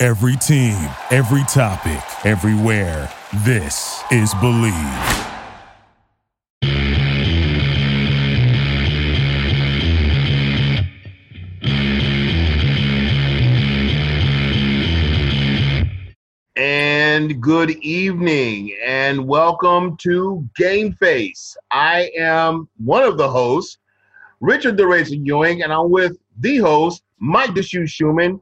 Every 0.00 0.36
team, 0.36 0.76
every 1.10 1.42
topic, 1.48 2.00
everywhere. 2.24 3.12
This 3.44 4.00
is 4.12 4.32
Believe. 4.34 5.24
and 16.54 17.42
good 17.42 17.70
evening 17.82 18.76
and 18.84 19.26
welcome 19.26 19.96
to 19.96 20.48
Game 20.54 20.92
Face. 20.92 21.56
I 21.72 22.08
am 22.16 22.68
one 22.76 23.02
of 23.02 23.18
the 23.18 23.28
hosts, 23.28 23.78
Richard 24.38 24.78
DeRacer 24.78 25.18
Ewing, 25.26 25.64
and 25.64 25.72
I'm 25.72 25.90
with 25.90 26.16
the 26.38 26.58
host, 26.58 27.02
Mike 27.18 27.52
the 27.56 27.62
Schumann. 27.64 28.40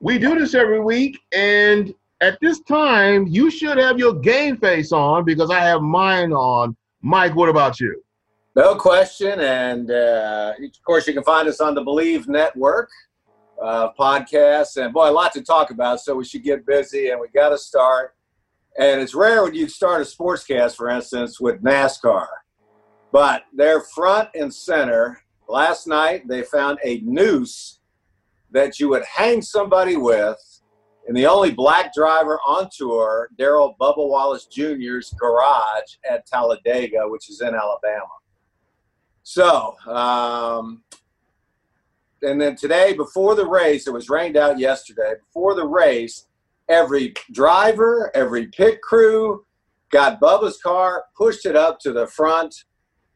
We 0.00 0.18
do 0.18 0.38
this 0.38 0.54
every 0.54 0.80
week, 0.80 1.18
and 1.32 1.94
at 2.22 2.38
this 2.40 2.60
time, 2.60 3.26
you 3.26 3.50
should 3.50 3.78
have 3.78 3.98
your 3.98 4.14
game 4.14 4.56
face 4.56 4.92
on 4.92 5.24
because 5.24 5.50
I 5.50 5.60
have 5.60 5.82
mine 5.82 6.32
on. 6.32 6.76
Mike, 7.02 7.34
what 7.34 7.48
about 7.48 7.80
you? 7.80 8.02
No 8.56 8.74
question. 8.74 9.40
And 9.40 9.90
uh, 9.90 10.54
of 10.58 10.84
course, 10.84 11.06
you 11.06 11.14
can 11.14 11.22
find 11.22 11.48
us 11.48 11.60
on 11.60 11.74
the 11.74 11.82
Believe 11.82 12.28
Network 12.28 12.90
uh, 13.62 13.90
podcasts. 13.98 14.82
And 14.82 14.92
boy, 14.92 15.08
a 15.08 15.12
lot 15.12 15.32
to 15.32 15.42
talk 15.42 15.70
about. 15.70 16.00
So 16.00 16.14
we 16.14 16.24
should 16.24 16.42
get 16.42 16.66
busy 16.66 17.10
and 17.10 17.20
we 17.20 17.28
got 17.28 17.50
to 17.50 17.58
start. 17.58 18.14
And 18.78 19.00
it's 19.00 19.14
rare 19.14 19.42
when 19.42 19.54
you 19.54 19.68
start 19.68 20.00
a 20.00 20.04
sportscast, 20.04 20.76
for 20.76 20.88
instance, 20.90 21.40
with 21.40 21.62
NASCAR. 21.62 22.26
But 23.12 23.44
they're 23.52 23.80
front 23.80 24.28
and 24.34 24.52
center. 24.52 25.20
Last 25.48 25.86
night, 25.86 26.28
they 26.28 26.42
found 26.42 26.78
a 26.84 27.00
noose 27.00 27.79
that 28.52 28.78
you 28.78 28.88
would 28.88 29.04
hang 29.04 29.42
somebody 29.42 29.96
with 29.96 30.38
in 31.08 31.14
the 31.14 31.26
only 31.26 31.50
black 31.50 31.92
driver 31.92 32.38
on 32.46 32.68
tour, 32.76 33.30
Darrell 33.38 33.74
Bubba 33.80 33.96
Wallace 33.96 34.46
Jr.'s 34.46 35.12
garage 35.18 35.96
at 36.08 36.26
Talladega, 36.26 37.08
which 37.08 37.30
is 37.30 37.40
in 37.40 37.54
Alabama. 37.54 38.06
So, 39.22 39.76
um, 39.86 40.82
and 42.22 42.40
then 42.40 42.54
today 42.54 42.92
before 42.92 43.34
the 43.34 43.46
race, 43.46 43.86
it 43.86 43.92
was 43.92 44.10
rained 44.10 44.36
out 44.36 44.58
yesterday. 44.58 45.14
Before 45.26 45.54
the 45.54 45.66
race, 45.66 46.26
every 46.68 47.14
driver, 47.32 48.10
every 48.14 48.46
pit 48.48 48.80
crew 48.82 49.44
got 49.90 50.20
Bubba's 50.20 50.60
car, 50.62 51.04
pushed 51.16 51.46
it 51.46 51.56
up 51.56 51.80
to 51.80 51.92
the 51.92 52.06
front, 52.06 52.54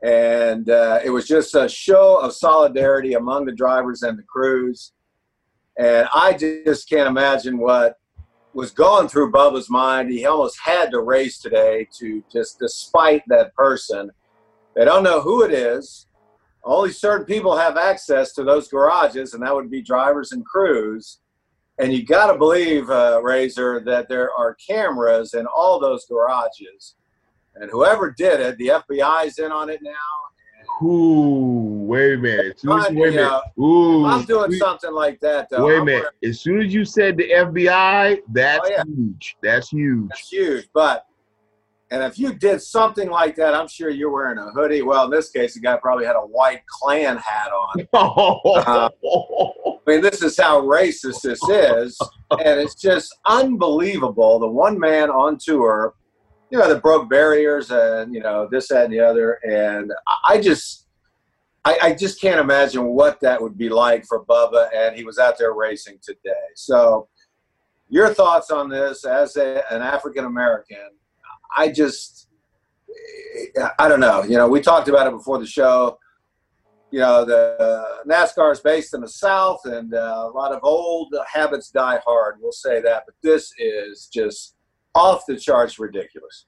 and 0.02 0.68
uh, 0.68 1.00
it 1.04 1.10
was 1.10 1.26
just 1.26 1.54
a 1.54 1.68
show 1.68 2.16
of 2.16 2.32
solidarity 2.32 3.14
among 3.14 3.44
the 3.44 3.52
drivers 3.52 4.02
and 4.02 4.18
the 4.18 4.22
crews. 4.24 4.92
And 5.78 6.08
I 6.14 6.32
just 6.34 6.88
can't 6.88 7.08
imagine 7.08 7.58
what 7.58 7.98
was 8.52 8.70
going 8.70 9.08
through 9.08 9.32
Bubba's 9.32 9.68
mind. 9.68 10.10
He 10.10 10.26
almost 10.26 10.58
had 10.60 10.90
to 10.92 11.00
race 11.00 11.38
today 11.38 11.88
to 11.98 12.22
just 12.32 12.58
despite 12.58 13.22
that 13.28 13.54
person. 13.54 14.10
They 14.76 14.84
don't 14.84 15.02
know 15.02 15.20
who 15.20 15.42
it 15.42 15.52
is 15.52 16.06
only 16.64 16.92
certain 16.92 17.26
people 17.26 17.56
have 17.56 17.76
access 17.76 18.32
to 18.32 18.42
those 18.42 18.68
garages, 18.68 19.34
and 19.34 19.42
that 19.42 19.54
would 19.54 19.70
be 19.70 19.82
drivers 19.82 20.32
and 20.32 20.44
crews. 20.44 21.20
And 21.78 21.92
you 21.92 22.04
got 22.04 22.32
to 22.32 22.38
believe, 22.38 22.88
uh, 22.88 23.20
Razor, 23.22 23.80
that 23.80 24.08
there 24.08 24.32
are 24.32 24.54
cameras 24.54 25.34
in 25.34 25.46
all 25.46 25.78
those 25.78 26.06
garages. 26.06 26.94
And 27.56 27.70
whoever 27.70 28.10
did 28.10 28.40
it, 28.40 28.56
the 28.56 28.68
FBI's 28.68 29.38
in 29.38 29.52
on 29.52 29.68
it 29.68 29.80
now. 29.82 29.92
Ooh, 30.82 31.84
wait 31.86 32.14
a 32.14 32.18
minute. 32.18 32.60
Soon 32.60 32.78
as, 32.78 32.90
wait 32.90 33.14
a 33.14 33.16
minute. 33.16 33.42
Ooh, 33.58 34.04
I'm 34.04 34.24
doing 34.24 34.52
something 34.52 34.92
like 34.92 35.20
that, 35.20 35.48
though. 35.48 35.66
Wait 35.66 35.78
a 35.78 35.84
minute. 35.84 36.06
As 36.24 36.40
soon 36.40 36.60
as 36.62 36.74
you 36.74 36.84
said 36.84 37.16
the 37.16 37.30
FBI, 37.30 38.20
that's 38.32 38.68
oh, 38.68 38.70
yeah. 38.70 38.82
huge. 38.84 39.36
That's 39.42 39.68
huge. 39.68 40.08
That's 40.08 40.28
huge. 40.28 40.68
But 40.74 41.06
and 41.90 42.02
if 42.02 42.18
you 42.18 42.34
did 42.34 42.60
something 42.60 43.08
like 43.08 43.36
that, 43.36 43.54
I'm 43.54 43.68
sure 43.68 43.88
you're 43.88 44.10
wearing 44.10 44.38
a 44.38 44.50
hoodie. 44.50 44.82
Well, 44.82 45.04
in 45.04 45.10
this 45.12 45.30
case, 45.30 45.54
the 45.54 45.60
guy 45.60 45.76
probably 45.76 46.06
had 46.06 46.16
a 46.16 46.26
white 46.26 46.62
Klan 46.66 47.18
hat 47.18 47.52
on. 47.52 47.86
uh, 47.92 48.88
I 49.86 49.90
mean, 49.90 50.00
this 50.00 50.20
is 50.22 50.36
how 50.36 50.62
racist 50.62 51.22
this 51.22 51.40
is. 51.48 51.96
And 52.32 52.58
it's 52.58 52.74
just 52.74 53.14
unbelievable. 53.26 54.40
The 54.40 54.48
one 54.48 54.76
man 54.76 55.08
on 55.10 55.38
tour, 55.38 55.94
you 56.54 56.60
know, 56.60 56.68
that 56.68 56.82
broke 56.82 57.10
barriers 57.10 57.72
and, 57.72 58.14
you 58.14 58.20
know, 58.20 58.46
this, 58.48 58.68
that, 58.68 58.84
and 58.84 58.92
the 58.92 59.00
other. 59.00 59.40
And 59.42 59.92
I 60.24 60.40
just, 60.40 60.86
I, 61.64 61.78
I 61.82 61.94
just 61.94 62.20
can't 62.20 62.38
imagine 62.38 62.84
what 62.84 63.18
that 63.22 63.42
would 63.42 63.58
be 63.58 63.68
like 63.68 64.04
for 64.06 64.24
Bubba. 64.24 64.68
And 64.72 64.94
he 64.94 65.02
was 65.02 65.18
out 65.18 65.36
there 65.36 65.52
racing 65.52 65.98
today. 66.00 66.46
So, 66.54 67.08
your 67.88 68.14
thoughts 68.14 68.52
on 68.52 68.68
this 68.68 69.04
as 69.04 69.36
a, 69.36 69.64
an 69.72 69.82
African 69.82 70.26
American? 70.26 70.90
I 71.56 71.72
just, 71.72 72.28
I 73.80 73.88
don't 73.88 73.98
know. 73.98 74.22
You 74.22 74.36
know, 74.36 74.46
we 74.46 74.60
talked 74.60 74.86
about 74.86 75.08
it 75.08 75.12
before 75.12 75.40
the 75.40 75.46
show. 75.46 75.98
You 76.92 77.00
know, 77.00 77.24
the 77.24 77.56
uh, 77.58 78.08
NASCAR 78.08 78.52
is 78.52 78.60
based 78.60 78.94
in 78.94 79.00
the 79.00 79.08
South, 79.08 79.62
and 79.64 79.92
uh, 79.92 80.28
a 80.28 80.32
lot 80.32 80.52
of 80.52 80.60
old 80.62 81.12
habits 81.32 81.70
die 81.70 81.98
hard. 82.06 82.36
We'll 82.40 82.52
say 82.52 82.80
that, 82.80 83.02
but 83.06 83.16
this 83.24 83.52
is 83.58 84.06
just 84.06 84.53
off 84.94 85.26
the 85.26 85.36
charts 85.36 85.78
ridiculous. 85.78 86.46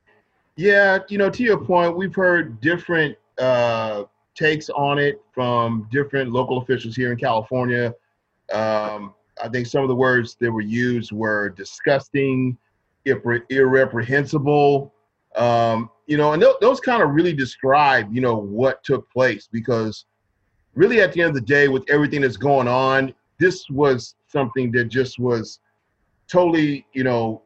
Yeah, 0.56 1.00
you 1.08 1.18
know, 1.18 1.28
to 1.28 1.42
your 1.42 1.62
point, 1.62 1.96
we've 1.96 2.14
heard 2.14 2.60
different 2.60 3.16
uh, 3.38 4.04
takes 4.34 4.70
on 4.70 4.98
it 4.98 5.20
from 5.32 5.88
different 5.90 6.32
local 6.32 6.58
officials 6.58 6.96
here 6.96 7.12
in 7.12 7.18
California. 7.18 7.94
Um, 8.52 9.14
I 9.42 9.48
think 9.50 9.66
some 9.66 9.82
of 9.82 9.88
the 9.88 9.94
words 9.94 10.36
that 10.40 10.50
were 10.50 10.62
used 10.62 11.12
were 11.12 11.50
disgusting, 11.50 12.56
irre- 13.06 13.42
irreprehensible, 13.50 14.92
um, 15.36 15.90
you 16.06 16.16
know, 16.16 16.32
and 16.32 16.40
th- 16.42 16.56
those 16.60 16.80
kind 16.80 17.02
of 17.02 17.10
really 17.10 17.34
describe, 17.34 18.12
you 18.14 18.20
know, 18.20 18.36
what 18.36 18.82
took 18.82 19.10
place 19.10 19.48
because 19.50 20.06
really 20.74 21.00
at 21.00 21.12
the 21.12 21.20
end 21.20 21.28
of 21.28 21.34
the 21.34 21.40
day, 21.40 21.68
with 21.68 21.84
everything 21.90 22.22
that's 22.22 22.36
going 22.36 22.68
on, 22.68 23.12
this 23.38 23.68
was 23.68 24.14
something 24.28 24.70
that 24.72 24.84
just 24.84 25.18
was 25.18 25.60
totally, 26.28 26.86
you 26.92 27.04
know, 27.04 27.42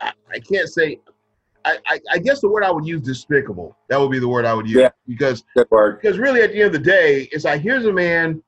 I, 0.00 0.12
I 0.30 0.38
can't 0.38 0.68
say, 0.68 1.00
I, 1.64 1.78
I, 1.86 2.00
I, 2.12 2.18
guess 2.18 2.40
the 2.40 2.48
word 2.48 2.62
I 2.62 2.70
would 2.70 2.86
use 2.86 3.02
despicable. 3.02 3.76
That 3.88 4.00
would 4.00 4.10
be 4.10 4.18
the 4.18 4.28
word 4.28 4.44
I 4.44 4.54
would 4.54 4.66
use 4.66 4.80
yeah, 4.80 4.90
because 5.06 5.44
because 5.54 6.18
really 6.18 6.42
at 6.42 6.52
the 6.52 6.62
end 6.62 6.66
of 6.66 6.72
the 6.72 6.90
day, 6.90 7.28
it's 7.32 7.44
like 7.44 7.60
here's 7.60 7.84
a 7.84 7.92
man 7.92 8.42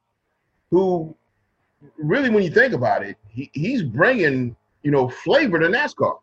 who 0.70 1.14
really, 1.96 2.30
when 2.30 2.42
you 2.42 2.50
think 2.50 2.72
about 2.72 3.02
it, 3.04 3.16
he, 3.28 3.50
he's 3.52 3.82
bringing 3.82 4.56
you 4.82 4.90
know 4.90 5.08
flavor 5.08 5.58
to 5.58 5.66
NASCAR. 5.66 6.18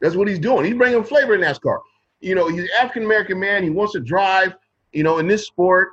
That's 0.00 0.14
what 0.14 0.28
he's 0.28 0.38
doing. 0.38 0.64
He's 0.64 0.74
bringing 0.74 1.02
flavor 1.02 1.36
to 1.36 1.42
NASCAR. 1.42 1.80
You 2.20 2.34
know, 2.34 2.48
he's 2.48 2.68
African 2.80 3.04
American 3.04 3.38
man. 3.38 3.62
He 3.62 3.70
wants 3.70 3.92
to 3.94 4.00
drive. 4.00 4.54
You 4.92 5.02
know, 5.02 5.18
in 5.18 5.26
this 5.26 5.46
sport, 5.46 5.90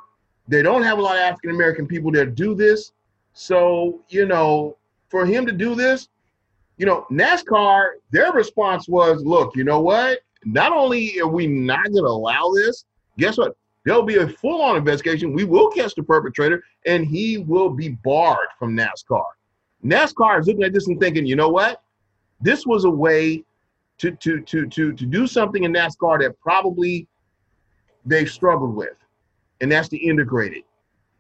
they 0.47 0.61
don't 0.61 0.83
have 0.83 0.99
a 0.99 1.01
lot 1.01 1.15
of 1.15 1.21
African 1.21 1.51
American 1.51 1.87
people 1.87 2.11
that 2.11 2.35
do 2.35 2.55
this. 2.55 2.91
So, 3.33 4.01
you 4.09 4.25
know, 4.25 4.77
for 5.09 5.25
him 5.25 5.45
to 5.45 5.51
do 5.51 5.75
this, 5.75 6.09
you 6.83 6.89
know, 6.89 7.05
NASCAR, 7.09 7.91
their 8.11 8.33
response 8.33 8.89
was, 8.89 9.23
look, 9.23 9.55
you 9.55 9.63
know 9.63 9.79
what? 9.79 10.19
Not 10.43 10.73
only 10.73 11.17
are 11.21 11.29
we 11.29 11.47
not 11.47 11.85
going 11.85 12.03
to 12.03 12.09
allow 12.09 12.51
this, 12.53 12.83
guess 13.17 13.37
what? 13.37 13.55
There'll 13.85 14.03
be 14.03 14.17
a 14.17 14.27
full 14.27 14.61
on 14.61 14.75
investigation. 14.75 15.31
We 15.31 15.45
will 15.45 15.69
catch 15.69 15.95
the 15.95 16.03
perpetrator 16.03 16.61
and 16.85 17.05
he 17.05 17.37
will 17.37 17.69
be 17.69 17.97
barred 18.03 18.49
from 18.59 18.75
NASCAR. 18.75 19.23
NASCAR 19.81 20.41
is 20.41 20.47
looking 20.47 20.65
at 20.65 20.73
this 20.73 20.89
and 20.89 20.99
thinking, 20.99 21.25
you 21.25 21.37
know 21.37 21.47
what? 21.47 21.81
This 22.41 22.65
was 22.67 22.83
a 22.83 22.89
way 22.89 23.45
to 23.99 24.11
to 24.11 24.41
to 24.41 24.67
to 24.67 24.91
to 24.91 25.05
do 25.05 25.25
something 25.25 25.63
in 25.63 25.71
NASCAR 25.71 26.19
that 26.19 26.37
probably 26.41 27.07
they've 28.05 28.29
struggled 28.29 28.75
with, 28.75 28.97
and 29.61 29.71
that's 29.71 29.87
to 29.87 29.97
integrate 29.97 30.51
it. 30.51 30.65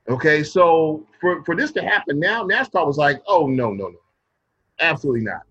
Okay, 0.09 0.43
so 0.43 1.07
for 1.21 1.41
for 1.45 1.55
this 1.55 1.71
to 1.71 1.81
happen 1.81 2.19
now, 2.19 2.43
NASCAR 2.43 2.85
was 2.85 2.97
like, 2.97 3.21
oh 3.27 3.47
no 3.47 3.71
no 3.71 3.87
no, 3.87 3.99
absolutely 4.81 5.21
not. 5.21 5.43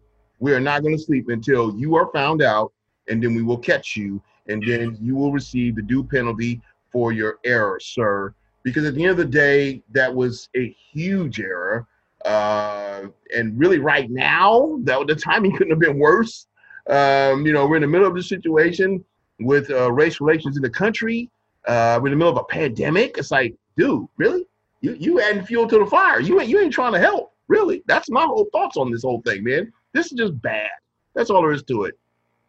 We 0.43 0.53
are 0.53 0.61
not 0.61 0.83
going 0.83 0.97
to 0.97 1.01
sleep 1.01 1.29
until 1.29 1.73
you 1.77 1.95
are 1.95 2.11
found 2.11 2.43
out, 2.43 2.73
and 3.07 3.23
then 3.23 3.33
we 3.37 3.45
will 3.45 3.59
catch 3.59 3.97
you, 3.97 4.21
and 4.49 4.61
then 4.67 4.99
you 5.01 5.15
will 5.15 5.31
receive 5.31 5.77
the 5.77 5.83
due 5.83 6.03
penalty 6.03 6.61
for 6.91 7.13
your 7.13 7.39
error, 7.45 7.79
sir. 7.79 8.35
Because 8.65 8.85
at 8.85 8.97
the 8.97 9.03
end 9.03 9.13
of 9.13 9.19
the 9.19 9.25
day, 9.25 9.85
that 9.93 10.13
was 10.13 10.49
a 10.57 10.75
huge 10.93 11.39
error. 11.39 11.87
Uh, 12.25 13.03
and 13.33 13.57
really, 13.57 13.79
right 13.79 14.11
now, 14.11 14.81
that 14.83 15.07
the 15.07 15.15
timing 15.15 15.53
couldn't 15.53 15.71
have 15.71 15.79
been 15.79 16.01
worse. 16.01 16.49
Um, 16.89 17.47
you 17.47 17.53
know, 17.53 17.69
we're 17.69 17.77
in 17.77 17.83
the 17.83 17.87
middle 17.87 18.09
of 18.09 18.17
the 18.17 18.23
situation 18.23 19.05
with 19.39 19.71
uh, 19.71 19.93
race 19.93 20.21
relations 20.21 20.57
in 20.57 20.63
the 20.65 20.71
country. 20.71 21.31
Uh, 21.69 22.01
we're 22.03 22.09
in 22.09 22.15
the 22.15 22.19
middle 22.19 22.37
of 22.37 22.39
a 22.39 22.53
pandemic. 22.53 23.17
It's 23.17 23.31
like, 23.31 23.55
dude, 23.77 24.09
really? 24.17 24.45
You 24.81 24.97
you 24.99 25.21
adding 25.21 25.45
fuel 25.45 25.69
to 25.69 25.79
the 25.79 25.87
fire? 25.87 26.19
You 26.19 26.41
ain't 26.41 26.49
you 26.49 26.59
ain't 26.59 26.73
trying 26.73 26.95
to 26.95 26.99
help, 26.99 27.33
really? 27.47 27.85
That's 27.87 28.11
my 28.11 28.25
whole 28.25 28.49
thoughts 28.51 28.77
on 28.77 28.91
this 28.91 29.03
whole 29.03 29.23
thing, 29.23 29.45
man. 29.45 29.73
This 29.93 30.07
is 30.07 30.13
just 30.13 30.41
bad. 30.41 30.71
That's 31.15 31.31
all 31.31 31.43
there 31.43 31.53
is 31.53 31.63
to 31.65 31.85
it. 31.85 31.99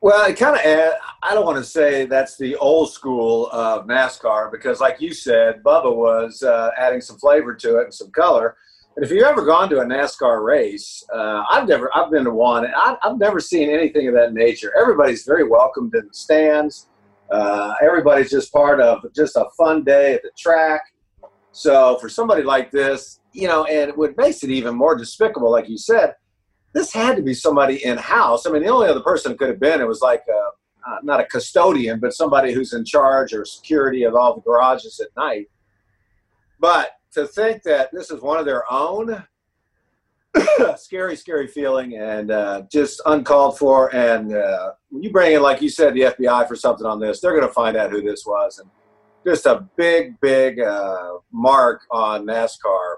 Well, 0.01 0.29
it 0.29 0.37
kind 0.37 0.55
of, 0.55 0.93
I 1.21 1.33
don't 1.33 1.45
want 1.45 1.57
to 1.57 1.63
say 1.63 2.05
that's 2.05 2.35
the 2.35 2.57
old 2.57 2.91
school 2.91 3.49
of 3.53 3.87
NASCAR 3.87 4.51
because, 4.51 4.81
like 4.81 4.99
you 4.99 5.13
said, 5.13 5.63
Bubba 5.63 5.95
was 5.95 6.43
uh, 6.43 6.71
adding 6.77 6.99
some 6.99 7.17
flavor 7.17 7.53
to 7.55 7.79
it 7.79 7.83
and 7.85 7.93
some 7.93 8.11
color. 8.11 8.57
And 8.95 9.05
if 9.05 9.11
you've 9.11 9.23
ever 9.23 9.45
gone 9.45 9.69
to 9.69 9.79
a 9.79 9.85
NASCAR 9.85 10.43
race, 10.43 11.05
uh, 11.13 11.43
I've 11.49 11.67
never, 11.67 11.89
I've 11.95 12.11
been 12.11 12.25
to 12.25 12.31
one, 12.31 12.65
and 12.65 12.73
I, 12.75 12.97
have 13.01 13.17
never 13.17 13.39
seen 13.39 13.69
anything 13.69 14.09
of 14.09 14.13
that 14.15 14.33
nature. 14.33 14.73
Everybody's 14.77 15.23
very 15.23 15.47
welcomed 15.47 15.95
in 15.95 16.05
the 16.05 16.13
stands. 16.13 16.89
Uh, 17.31 17.73
everybody's 17.81 18.29
just 18.29 18.51
part 18.51 18.81
of 18.81 18.99
just 19.15 19.37
a 19.37 19.45
fun 19.57 19.85
day 19.85 20.13
at 20.13 20.21
the 20.21 20.31
track. 20.37 20.81
So 21.53 21.97
for 21.99 22.09
somebody 22.09 22.43
like 22.43 22.71
this, 22.71 23.21
you 23.31 23.47
know, 23.47 23.63
and 23.65 23.95
what 23.95 24.17
makes 24.17 24.43
it 24.43 24.49
even 24.49 24.75
more 24.75 24.95
despicable, 24.95 25.49
like 25.49 25.69
you 25.69 25.77
said, 25.77 26.13
this 26.73 26.91
had 26.91 27.15
to 27.15 27.21
be 27.21 27.33
somebody 27.33 27.83
in 27.85 27.97
house. 27.97 28.45
I 28.45 28.51
mean, 28.51 28.63
the 28.63 28.69
only 28.69 28.87
other 28.87 29.01
person 29.01 29.37
could 29.37 29.49
have 29.49 29.59
been 29.59 29.81
it 29.81 29.87
was 29.87 30.01
like 30.01 30.23
a, 30.27 30.89
uh, 30.89 30.97
not 31.03 31.19
a 31.19 31.25
custodian, 31.25 31.99
but 31.99 32.13
somebody 32.13 32.51
who's 32.51 32.73
in 32.73 32.83
charge 32.83 33.33
or 33.33 33.45
security 33.45 34.03
of 34.03 34.15
all 34.15 34.35
the 34.35 34.41
garages 34.41 34.99
at 34.99 35.09
night. 35.15 35.47
But 36.59 36.91
to 37.13 37.27
think 37.27 37.63
that 37.63 37.89
this 37.93 38.09
is 38.09 38.21
one 38.21 38.39
of 38.39 38.45
their 38.45 38.69
own, 38.71 39.23
scary, 40.77 41.15
scary 41.15 41.47
feeling, 41.47 41.95
and 41.97 42.31
uh, 42.31 42.63
just 42.71 43.01
uncalled 43.05 43.57
for. 43.57 43.93
And 43.95 44.35
uh, 44.35 44.71
when 44.89 45.03
you 45.03 45.11
bring 45.11 45.33
in, 45.33 45.41
like 45.41 45.61
you 45.61 45.69
said, 45.69 45.93
the 45.93 46.01
FBI 46.01 46.47
for 46.47 46.55
something 46.55 46.85
on 46.85 46.99
this, 46.99 47.21
they're 47.21 47.35
going 47.35 47.47
to 47.47 47.53
find 47.53 47.77
out 47.77 47.91
who 47.91 48.01
this 48.01 48.25
was, 48.25 48.59
and 48.59 48.69
just 49.25 49.45
a 49.45 49.67
big, 49.77 50.19
big 50.19 50.59
uh, 50.59 51.13
mark 51.31 51.81
on 51.91 52.25
NASCAR. 52.25 52.95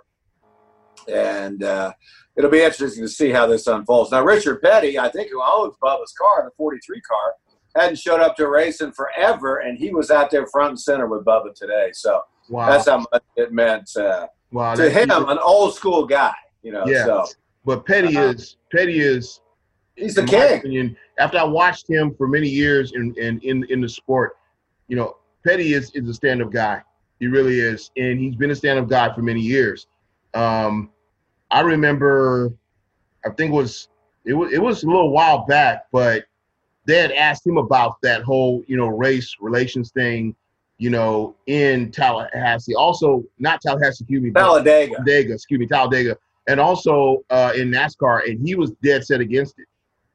And 1.11 1.63
uh, 1.63 1.93
it'll 2.35 2.51
be 2.51 2.61
interesting 2.61 3.03
to 3.03 3.09
see 3.09 3.31
how 3.31 3.47
this 3.47 3.67
unfolds. 3.67 4.11
Now, 4.11 4.23
Richard 4.23 4.61
Petty, 4.61 4.99
I 4.99 5.09
think, 5.09 5.31
who 5.31 5.41
owns 5.41 5.75
Bubba's 5.81 6.13
car, 6.13 6.43
the 6.45 6.51
43 6.57 7.01
car, 7.01 7.33
hadn't 7.75 7.97
showed 7.97 8.21
up 8.21 8.35
to 8.37 8.47
racing 8.47 8.91
forever, 8.93 9.59
and 9.59 9.77
he 9.77 9.93
was 9.93 10.09
out 10.09 10.31
there 10.31 10.47
front 10.47 10.69
and 10.69 10.79
center 10.79 11.07
with 11.07 11.25
Bubba 11.25 11.53
today. 11.53 11.89
So 11.93 12.21
wow. 12.49 12.69
that's 12.69 12.87
how 12.87 13.05
much 13.11 13.23
it 13.35 13.51
meant 13.51 13.89
uh, 13.97 14.27
wow, 14.51 14.75
to 14.75 14.89
him, 14.89 15.09
an 15.11 15.39
old 15.39 15.75
school 15.75 16.05
guy. 16.05 16.33
You 16.63 16.71
know, 16.71 16.85
yeah. 16.87 17.05
So, 17.05 17.25
but 17.65 17.85
Petty 17.85 18.15
uh-huh. 18.17 18.27
is 18.29 18.57
Petty 18.71 18.99
is 18.99 19.41
he's 19.95 20.15
the 20.15 20.23
king. 20.23 20.59
Opinion, 20.59 20.97
after 21.19 21.37
I 21.37 21.43
watched 21.43 21.89
him 21.89 22.15
for 22.15 22.27
many 22.27 22.47
years 22.47 22.93
in 22.93 23.13
in 23.17 23.39
in, 23.41 23.65
in 23.69 23.81
the 23.81 23.89
sport, 23.89 24.33
you 24.87 24.95
know, 24.95 25.17
Petty 25.45 25.73
is 25.73 25.91
is 25.91 26.07
a 26.07 26.13
stand 26.13 26.41
up 26.41 26.51
guy. 26.51 26.81
He 27.19 27.27
really 27.27 27.59
is, 27.59 27.91
and 27.97 28.19
he's 28.19 28.35
been 28.35 28.51
a 28.51 28.55
stand 28.55 28.79
up 28.79 28.89
guy 28.89 29.13
for 29.13 29.21
many 29.21 29.41
years. 29.41 29.87
Um, 30.33 30.91
I 31.55 31.61
remember, 31.61 32.51
I 33.25 33.29
think 33.29 33.53
it 33.53 33.55
was 33.55 33.87
it 34.25 34.33
was 34.33 34.51
it 34.51 34.61
was 34.61 34.83
a 34.83 34.87
little 34.87 35.11
while 35.11 35.45
back, 35.45 35.85
but 35.89 36.25
they 36.85 36.97
had 36.97 37.13
asked 37.13 37.47
him 37.47 37.57
about 37.57 38.01
that 38.01 38.23
whole 38.23 38.61
you 38.67 38.75
know 38.75 38.87
race 38.87 39.37
relations 39.39 39.89
thing, 39.91 40.35
you 40.79 40.89
know, 40.89 41.33
in 41.47 41.91
Tallahassee. 41.91 42.75
Also, 42.75 43.23
not 43.39 43.61
Tallahassee, 43.61 44.03
excuse 44.03 44.21
me, 44.21 44.31
Talladega. 44.31 44.95
Talladega, 44.95 45.33
excuse 45.33 45.57
me, 45.57 45.65
Talladega, 45.65 46.17
and 46.49 46.59
also 46.59 47.23
uh, 47.29 47.53
in 47.55 47.71
NASCAR, 47.71 48.29
and 48.29 48.45
he 48.45 48.55
was 48.55 48.71
dead 48.83 49.05
set 49.05 49.21
against 49.21 49.57
it. 49.57 49.67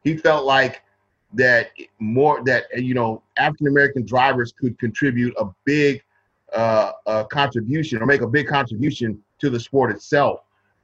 He 0.05 0.19
felt 0.19 0.45
like 0.45 0.83
that 1.33 1.71
more 2.01 2.45
that 2.45 2.65
you 2.77 2.93
know 2.93 3.23
African 3.39 3.69
American 3.69 4.05
drivers 4.05 4.53
could 4.53 4.79
contribute 4.79 5.33
a 5.39 5.47
big 5.65 6.03
uh, 6.55 6.93
a 7.07 7.25
contribution 7.25 8.03
or 8.03 8.05
make 8.05 8.21
a 8.21 8.29
big 8.29 8.47
contribution 8.47 9.23
to 9.39 9.49
the 9.49 9.59
sport 9.59 9.91
itself. 9.91 10.41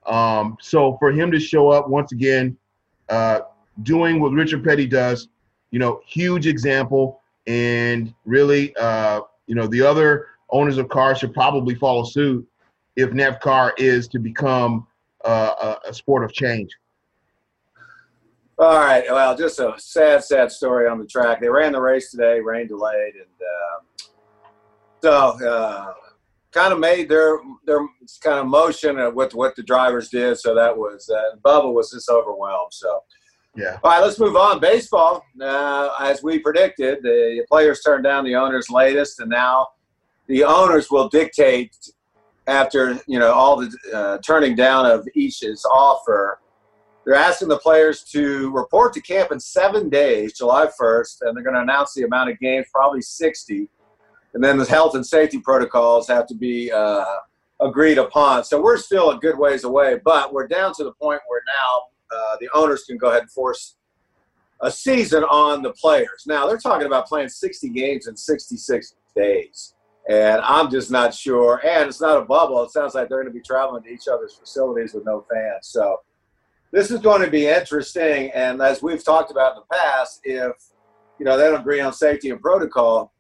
Um, 0.06 0.56
so 0.60 0.96
for 0.98 1.10
him 1.10 1.30
to 1.32 1.40
show 1.40 1.68
up 1.68 1.88
once 1.88 2.12
again, 2.12 2.56
uh, 3.08 3.40
doing 3.82 4.20
what 4.20 4.32
Richard 4.32 4.64
Petty 4.64 4.86
does, 4.86 5.28
you 5.70 5.78
know, 5.78 6.00
huge 6.06 6.46
example. 6.46 7.20
And 7.46 8.14
really, 8.24 8.74
uh, 8.76 9.20
you 9.46 9.54
know, 9.54 9.66
the 9.66 9.82
other 9.82 10.26
owners 10.50 10.78
of 10.78 10.88
cars 10.88 11.18
should 11.18 11.34
probably 11.34 11.74
follow 11.74 12.04
suit 12.04 12.46
if 12.96 13.10
NASCAR 13.10 13.72
is 13.78 14.08
to 14.08 14.18
become 14.18 14.86
uh, 15.24 15.76
a, 15.84 15.90
a, 15.90 15.94
sport 15.94 16.24
of 16.24 16.32
change. 16.32 16.70
All 18.58 18.78
right. 18.78 19.04
Well, 19.08 19.36
just 19.36 19.60
a 19.60 19.74
sad, 19.76 20.24
sad 20.24 20.50
story 20.50 20.88
on 20.88 20.98
the 20.98 21.06
track. 21.06 21.40
They 21.40 21.48
ran 21.48 21.72
the 21.72 21.80
race 21.80 22.10
today, 22.10 22.40
rain 22.40 22.68
delayed, 22.68 23.14
and 23.14 23.24
uh, 23.40 24.08
so 25.02 25.46
uh, 25.46 25.92
kind 26.56 26.72
of 26.72 26.80
made 26.80 27.08
their 27.08 27.38
their 27.66 27.86
kind 28.22 28.38
of 28.38 28.46
motion 28.46 28.96
with 29.14 29.34
what 29.34 29.54
the 29.56 29.62
drivers 29.62 30.08
did. 30.08 30.38
So 30.38 30.54
that 30.54 30.76
was 30.76 31.08
uh, 31.10 31.36
Bubba 31.44 31.72
was 31.72 31.90
just 31.90 32.08
overwhelmed. 32.08 32.72
So 32.72 33.02
yeah. 33.54 33.78
All 33.82 33.90
right, 33.90 34.02
let's 34.02 34.18
move 34.18 34.36
on. 34.36 34.60
Baseball, 34.60 35.24
uh, 35.40 35.88
as 36.00 36.22
we 36.22 36.38
predicted, 36.38 37.02
the 37.02 37.44
players 37.48 37.80
turned 37.80 38.04
down 38.04 38.24
the 38.24 38.34
owners' 38.34 38.68
latest, 38.68 39.20
and 39.20 39.30
now 39.30 39.68
the 40.26 40.44
owners 40.44 40.90
will 40.90 41.08
dictate 41.08 41.74
after 42.46 43.00
you 43.06 43.18
know 43.18 43.32
all 43.32 43.56
the 43.56 43.70
uh, 43.94 44.18
turning 44.18 44.54
down 44.54 44.86
of 44.86 45.06
each's 45.14 45.64
offer. 45.66 46.40
They're 47.04 47.14
asking 47.14 47.48
the 47.48 47.58
players 47.58 48.02
to 48.12 48.50
report 48.50 48.92
to 48.94 49.00
camp 49.00 49.30
in 49.30 49.38
seven 49.38 49.88
days, 49.88 50.32
July 50.32 50.66
1st, 50.66 51.18
and 51.20 51.36
they're 51.36 51.44
going 51.44 51.54
to 51.54 51.62
announce 51.62 51.94
the 51.94 52.02
amount 52.02 52.30
of 52.30 52.38
games, 52.40 52.66
probably 52.72 53.00
60 53.00 53.68
and 54.36 54.44
then 54.44 54.58
the 54.58 54.66
health 54.66 54.94
and 54.94 55.06
safety 55.06 55.40
protocols 55.40 56.06
have 56.08 56.26
to 56.26 56.34
be 56.34 56.70
uh, 56.70 57.06
agreed 57.58 57.96
upon. 57.96 58.44
So 58.44 58.60
we're 58.60 58.76
still 58.76 59.12
a 59.12 59.18
good 59.18 59.38
ways 59.38 59.64
away, 59.64 59.98
but 60.04 60.30
we're 60.30 60.46
down 60.46 60.74
to 60.74 60.84
the 60.84 60.92
point 60.92 61.22
where 61.26 61.40
now 61.46 62.14
uh, 62.14 62.36
the 62.38 62.50
owners 62.52 62.84
can 62.84 62.98
go 62.98 63.08
ahead 63.08 63.22
and 63.22 63.30
force 63.30 63.76
a 64.60 64.70
season 64.70 65.24
on 65.24 65.62
the 65.62 65.72
players. 65.72 66.24
Now 66.26 66.46
they're 66.46 66.58
talking 66.58 66.86
about 66.86 67.06
playing 67.06 67.30
60 67.30 67.70
games 67.70 68.08
in 68.08 68.14
66 68.14 68.94
days. 69.16 69.72
And 70.06 70.42
I'm 70.42 70.70
just 70.70 70.90
not 70.90 71.14
sure. 71.14 71.62
And 71.66 71.88
it's 71.88 72.02
not 72.02 72.18
a 72.18 72.24
bubble. 72.26 72.62
It 72.62 72.72
sounds 72.72 72.94
like 72.94 73.08
they're 73.08 73.22
going 73.22 73.32
to 73.32 73.38
be 73.38 73.40
traveling 73.40 73.84
to 73.84 73.88
each 73.88 74.06
other's 74.06 74.34
facilities 74.34 74.92
with 74.92 75.06
no 75.06 75.24
fans. 75.32 75.68
So 75.68 76.00
this 76.72 76.90
is 76.90 77.00
going 77.00 77.22
to 77.22 77.30
be 77.30 77.46
interesting. 77.46 78.30
And 78.34 78.60
as 78.60 78.82
we've 78.82 79.02
talked 79.02 79.30
about 79.30 79.56
in 79.56 79.62
the 79.66 79.76
past, 79.76 80.20
if 80.24 80.52
you 81.18 81.24
know 81.24 81.38
they 81.38 81.44
don't 81.44 81.58
agree 81.58 81.80
on 81.80 81.94
safety 81.94 82.28
and 82.28 82.38
protocol, 82.38 83.14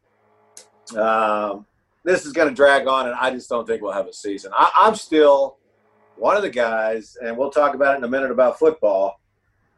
um, 0.94 1.66
this 2.04 2.24
is 2.24 2.32
going 2.32 2.48
to 2.48 2.54
drag 2.54 2.86
on, 2.86 3.06
and 3.06 3.14
I 3.16 3.30
just 3.30 3.48
don't 3.48 3.66
think 3.66 3.82
we'll 3.82 3.92
have 3.92 4.06
a 4.06 4.12
season. 4.12 4.52
I, 4.54 4.70
I'm 4.76 4.94
still 4.94 5.58
one 6.16 6.36
of 6.36 6.42
the 6.42 6.50
guys, 6.50 7.16
and 7.22 7.36
we'll 7.36 7.50
talk 7.50 7.74
about 7.74 7.94
it 7.94 7.98
in 7.98 8.04
a 8.04 8.08
minute 8.08 8.30
about 8.30 8.58
football. 8.58 9.20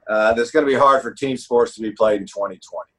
Uh, 0.08 0.32
that's 0.34 0.50
going 0.50 0.64
to 0.64 0.70
be 0.70 0.78
hard 0.78 1.02
for 1.02 1.12
team 1.12 1.36
sports 1.36 1.74
to 1.74 1.82
be 1.82 1.90
played 1.90 2.20
in 2.20 2.26
2020. 2.26 2.90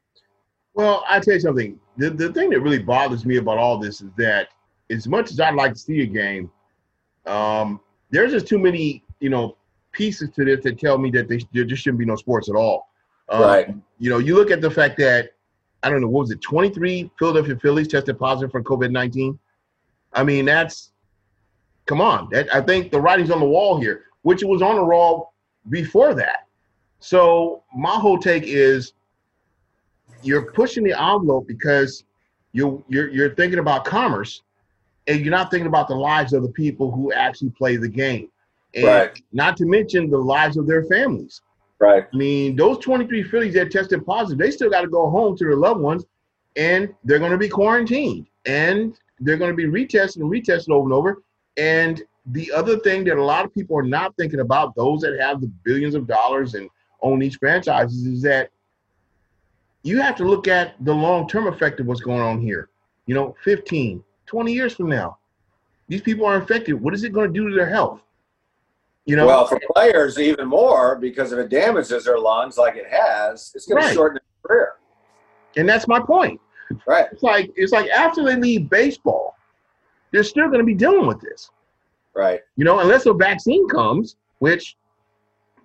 Well, 0.75 1.03
I 1.09 1.19
tell 1.19 1.33
you 1.33 1.39
something. 1.39 1.79
The 1.97 2.11
the 2.11 2.31
thing 2.31 2.51
that 2.51 2.61
really 2.61 2.79
bothers 2.79 3.25
me 3.25 3.37
about 3.37 3.57
all 3.57 3.77
this 3.77 4.01
is 4.01 4.11
that 4.17 4.49
as 4.89 5.07
much 5.07 5.31
as 5.31 5.39
I'd 5.39 5.55
like 5.55 5.73
to 5.73 5.79
see 5.79 6.01
a 6.01 6.05
game, 6.05 6.51
um, 7.25 7.79
there's 8.11 8.31
just 8.31 8.47
too 8.47 8.59
many 8.59 9.03
you 9.19 9.29
know 9.29 9.57
pieces 9.91 10.29
to 10.35 10.45
this 10.45 10.63
that 10.63 10.79
tell 10.79 10.97
me 10.97 11.09
that 11.11 11.27
they, 11.27 11.41
there 11.53 11.65
just 11.65 11.83
shouldn't 11.83 11.99
be 11.99 12.05
no 12.05 12.15
sports 12.15 12.49
at 12.49 12.55
all. 12.55 12.89
Um, 13.29 13.41
right. 13.41 13.75
You 13.97 14.09
know, 14.09 14.19
you 14.19 14.35
look 14.35 14.51
at 14.51 14.61
the 14.61 14.71
fact 14.71 14.97
that 14.97 15.31
I 15.83 15.89
don't 15.89 16.01
know, 16.01 16.07
what 16.07 16.21
was 16.21 16.31
it, 16.31 16.41
23 16.41 17.11
Philadelphia 17.17 17.57
Phillies 17.61 17.87
tested 17.87 18.19
positive 18.19 18.51
for 18.51 18.61
COVID 18.61 18.91
19? 18.91 19.39
I 20.13 20.23
mean, 20.23 20.45
that's, 20.45 20.91
come 21.85 22.01
on. 22.01 22.29
That, 22.31 22.53
I 22.53 22.61
think 22.61 22.91
the 22.91 22.99
writing's 22.99 23.31
on 23.31 23.39
the 23.39 23.45
wall 23.45 23.79
here, 23.79 24.05
which 24.23 24.43
was 24.43 24.61
on 24.61 24.75
the 24.75 24.83
wall 24.83 25.33
before 25.69 26.13
that. 26.15 26.47
So 26.99 27.63
my 27.73 27.95
whole 27.95 28.17
take 28.17 28.43
is 28.45 28.93
you're 30.21 30.51
pushing 30.51 30.83
the 30.83 30.99
envelope 30.99 31.47
because 31.47 32.03
you 32.51 32.83
you're 32.89 33.09
you're 33.09 33.35
thinking 33.35 33.59
about 33.59 33.85
commerce 33.85 34.41
and 35.07 35.21
you're 35.21 35.31
not 35.31 35.49
thinking 35.49 35.67
about 35.67 35.87
the 35.87 35.95
lives 35.95 36.33
of 36.33 36.43
the 36.43 36.49
people 36.49 36.91
who 36.91 37.11
actually 37.13 37.51
play 37.51 37.77
the 37.77 37.87
game. 37.87 38.29
And 38.75 38.85
right. 38.85 39.23
not 39.33 39.57
to 39.57 39.65
mention 39.65 40.09
the 40.09 40.17
lives 40.17 40.57
of 40.57 40.67
their 40.67 40.83
families. 40.85 41.41
Right. 41.79 42.05
I 42.13 42.17
mean, 42.17 42.55
those 42.55 42.77
23 42.79 43.23
Phillies 43.23 43.53
that 43.53 43.71
tested 43.71 44.05
positive, 44.05 44.37
they 44.37 44.51
still 44.51 44.69
got 44.69 44.81
to 44.81 44.89
go 44.89 45.09
home 45.09 45.37
to 45.37 45.43
their 45.45 45.55
loved 45.55 45.79
ones, 45.79 46.05
and 46.55 46.93
they're 47.05 47.19
going 47.19 47.31
to 47.31 47.37
be 47.37 47.47
quarantined, 47.47 48.27
and 48.45 48.99
they're 49.19 49.37
going 49.37 49.51
to 49.51 49.55
be 49.55 49.65
retested 49.65 50.17
and 50.17 50.29
retested 50.29 50.71
over 50.71 50.85
and 50.85 50.93
over. 50.93 51.23
And 51.55 52.03
the 52.27 52.51
other 52.51 52.79
thing 52.79 53.05
that 53.05 53.17
a 53.17 53.23
lot 53.23 53.45
of 53.45 53.53
people 53.53 53.77
are 53.77 53.83
not 53.83 54.15
thinking 54.17 54.41
about, 54.41 54.75
those 54.75 55.01
that 55.01 55.17
have 55.19 55.39
the 55.39 55.47
billions 55.63 55.95
of 55.95 56.05
dollars 56.05 56.53
and 56.55 56.69
own 57.01 57.17
these 57.19 57.35
franchises, 57.37 58.05
is 58.05 58.21
that 58.23 58.49
you 59.83 60.01
have 60.01 60.15
to 60.17 60.25
look 60.25 60.49
at 60.49 60.75
the 60.83 60.93
long-term 60.93 61.47
effect 61.47 61.79
of 61.79 61.85
what's 61.85 62.01
going 62.01 62.21
on 62.21 62.41
here. 62.41 62.69
You 63.05 63.15
know, 63.15 63.35
15, 63.43 64.03
20 64.25 64.53
years 64.53 64.75
from 64.75 64.89
now, 64.89 65.17
these 65.87 66.01
people 66.01 66.25
are 66.25 66.39
infected. 66.39 66.79
What 66.79 66.93
is 66.93 67.03
it 67.03 67.13
going 67.13 67.33
to 67.33 67.33
do 67.33 67.49
to 67.49 67.55
their 67.55 67.69
health? 67.69 68.01
You 69.09 69.15
know, 69.15 69.25
well, 69.25 69.47
for 69.47 69.59
players, 69.73 70.19
even 70.19 70.47
more 70.47 70.95
because 70.95 71.31
if 71.31 71.39
it 71.39 71.49
damages 71.49 72.05
their 72.05 72.19
lungs 72.19 72.59
like 72.59 72.75
it 72.75 72.85
has, 72.87 73.51
it's 73.55 73.65
going 73.65 73.81
Right. 73.81 73.87
to 73.89 73.93
shorten 73.95 74.19
their 74.43 74.47
career. 74.47 74.73
and 75.57 75.67
that's 75.67 75.87
my 75.87 75.99
point. 75.99 76.39
Right. 76.85 77.07
It's 77.11 77.23
like 77.23 77.51
it's 77.55 77.71
like 77.71 77.89
after 77.89 78.23
they 78.23 78.35
leave 78.35 78.69
baseball, 78.69 79.35
they're 80.11 80.23
still 80.23 80.45
going 80.45 80.59
to 80.59 80.63
be 80.63 80.75
dealing 80.75 81.07
with 81.07 81.19
this. 81.21 81.49
Right. 82.13 82.41
You 82.55 82.65
know, 82.65 82.81
unless 82.81 83.07
a 83.07 83.13
vaccine 83.13 83.67
comes, 83.67 84.15
which 84.37 84.77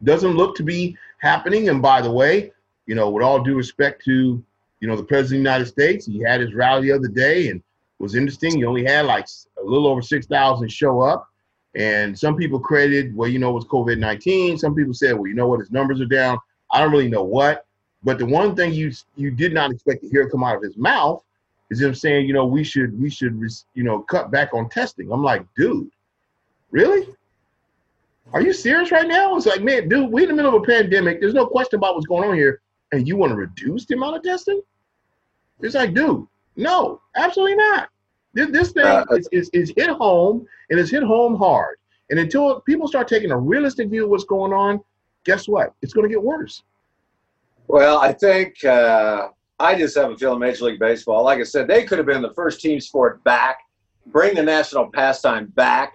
doesn't 0.04 0.34
look 0.34 0.56
to 0.56 0.62
be 0.62 0.96
happening. 1.18 1.68
And 1.68 1.82
by 1.82 2.00
the 2.00 2.10
way, 2.10 2.50
you 2.86 2.94
know, 2.94 3.10
with 3.10 3.22
all 3.22 3.42
due 3.42 3.56
respect 3.56 4.02
to, 4.06 4.42
you 4.80 4.88
know, 4.88 4.96
the 4.96 5.02
president 5.04 5.40
of 5.40 5.44
the 5.44 5.50
United 5.50 5.66
States, 5.66 6.06
he 6.06 6.20
had 6.22 6.40
his 6.40 6.54
rally 6.54 6.88
the 6.88 6.92
other 6.92 7.08
day 7.08 7.48
and 7.48 7.60
it 7.60 8.02
was 8.02 8.14
interesting. 8.14 8.56
He 8.56 8.64
only 8.64 8.84
had 8.86 9.04
like 9.04 9.26
a 9.60 9.64
little 9.64 9.86
over 9.86 10.00
6,000 10.00 10.66
show 10.72 11.02
up. 11.02 11.28
And 11.76 12.16
some 12.16 12.36
people 12.36 12.60
credited, 12.60 13.16
well, 13.16 13.28
you 13.28 13.38
know, 13.38 13.50
it 13.50 13.54
was 13.54 13.64
COVID 13.64 13.98
19. 13.98 14.58
Some 14.58 14.74
people 14.74 14.94
said, 14.94 15.14
well, 15.14 15.26
you 15.26 15.34
know 15.34 15.48
what, 15.48 15.60
his 15.60 15.72
numbers 15.72 16.00
are 16.00 16.06
down. 16.06 16.38
I 16.70 16.80
don't 16.80 16.92
really 16.92 17.08
know 17.08 17.24
what. 17.24 17.66
But 18.02 18.18
the 18.18 18.26
one 18.26 18.54
thing 18.54 18.72
you 18.72 18.92
you 19.16 19.30
did 19.30 19.52
not 19.54 19.70
expect 19.70 20.02
to 20.02 20.08
hear 20.08 20.28
come 20.28 20.44
out 20.44 20.56
of 20.56 20.62
his 20.62 20.76
mouth 20.76 21.24
is 21.70 21.80
him 21.80 21.94
saying, 21.94 22.26
you 22.26 22.34
know, 22.34 22.44
we 22.44 22.62
should 22.62 23.00
we 23.00 23.10
should 23.10 23.40
you 23.74 23.82
know 23.82 24.00
cut 24.00 24.30
back 24.30 24.52
on 24.52 24.68
testing. 24.68 25.10
I'm 25.10 25.22
like, 25.22 25.44
dude, 25.56 25.90
really? 26.70 27.08
Are 28.32 28.42
you 28.42 28.52
serious 28.52 28.90
right 28.90 29.06
now? 29.06 29.36
It's 29.36 29.46
like, 29.46 29.62
man, 29.62 29.88
dude, 29.88 30.10
we're 30.10 30.22
in 30.22 30.28
the 30.28 30.34
middle 30.34 30.56
of 30.56 30.62
a 30.62 30.66
pandemic. 30.66 31.20
There's 31.20 31.34
no 31.34 31.46
question 31.46 31.78
about 31.78 31.94
what's 31.94 32.06
going 32.06 32.28
on 32.28 32.34
here, 32.36 32.60
and 32.92 33.06
you 33.06 33.16
want 33.16 33.30
to 33.30 33.36
reduce 33.36 33.86
the 33.86 33.94
amount 33.94 34.16
of 34.16 34.22
testing? 34.22 34.60
It's 35.60 35.74
like, 35.74 35.94
dude, 35.94 36.26
no, 36.56 37.00
absolutely 37.16 37.56
not. 37.56 37.88
This, 38.34 38.50
this 38.50 38.72
thing 38.72 38.84
Uh, 38.84 39.04
is, 39.12 39.28
is, 39.32 39.50
is 39.52 39.72
hit 39.76 39.90
home, 39.90 40.46
and 40.70 40.78
it's 40.78 40.90
hit 40.90 41.02
home 41.02 41.36
hard. 41.36 41.78
And 42.10 42.18
until 42.18 42.60
people 42.60 42.86
start 42.86 43.08
taking 43.08 43.30
a 43.30 43.38
realistic 43.38 43.88
view 43.88 44.04
of 44.04 44.10
what's 44.10 44.24
going 44.24 44.52
on, 44.52 44.80
guess 45.24 45.48
what? 45.48 45.72
It's 45.80 45.92
going 45.92 46.06
to 46.06 46.12
get 46.12 46.22
worse. 46.22 46.62
Well, 47.66 47.98
I 47.98 48.12
think 48.12 48.62
uh, 48.64 49.28
I 49.58 49.78
just 49.78 49.96
have 49.96 50.10
a 50.10 50.16
feeling 50.16 50.40
Major 50.40 50.66
League 50.66 50.78
Baseball, 50.78 51.24
like 51.24 51.38
I 51.38 51.44
said, 51.44 51.66
they 51.66 51.84
could 51.84 51.98
have 51.98 52.06
been 52.06 52.20
the 52.20 52.34
first 52.34 52.60
team 52.60 52.78
sport 52.80 53.24
back, 53.24 53.58
bring 54.06 54.34
the 54.34 54.42
national 54.42 54.90
pastime 54.92 55.46
back, 55.54 55.94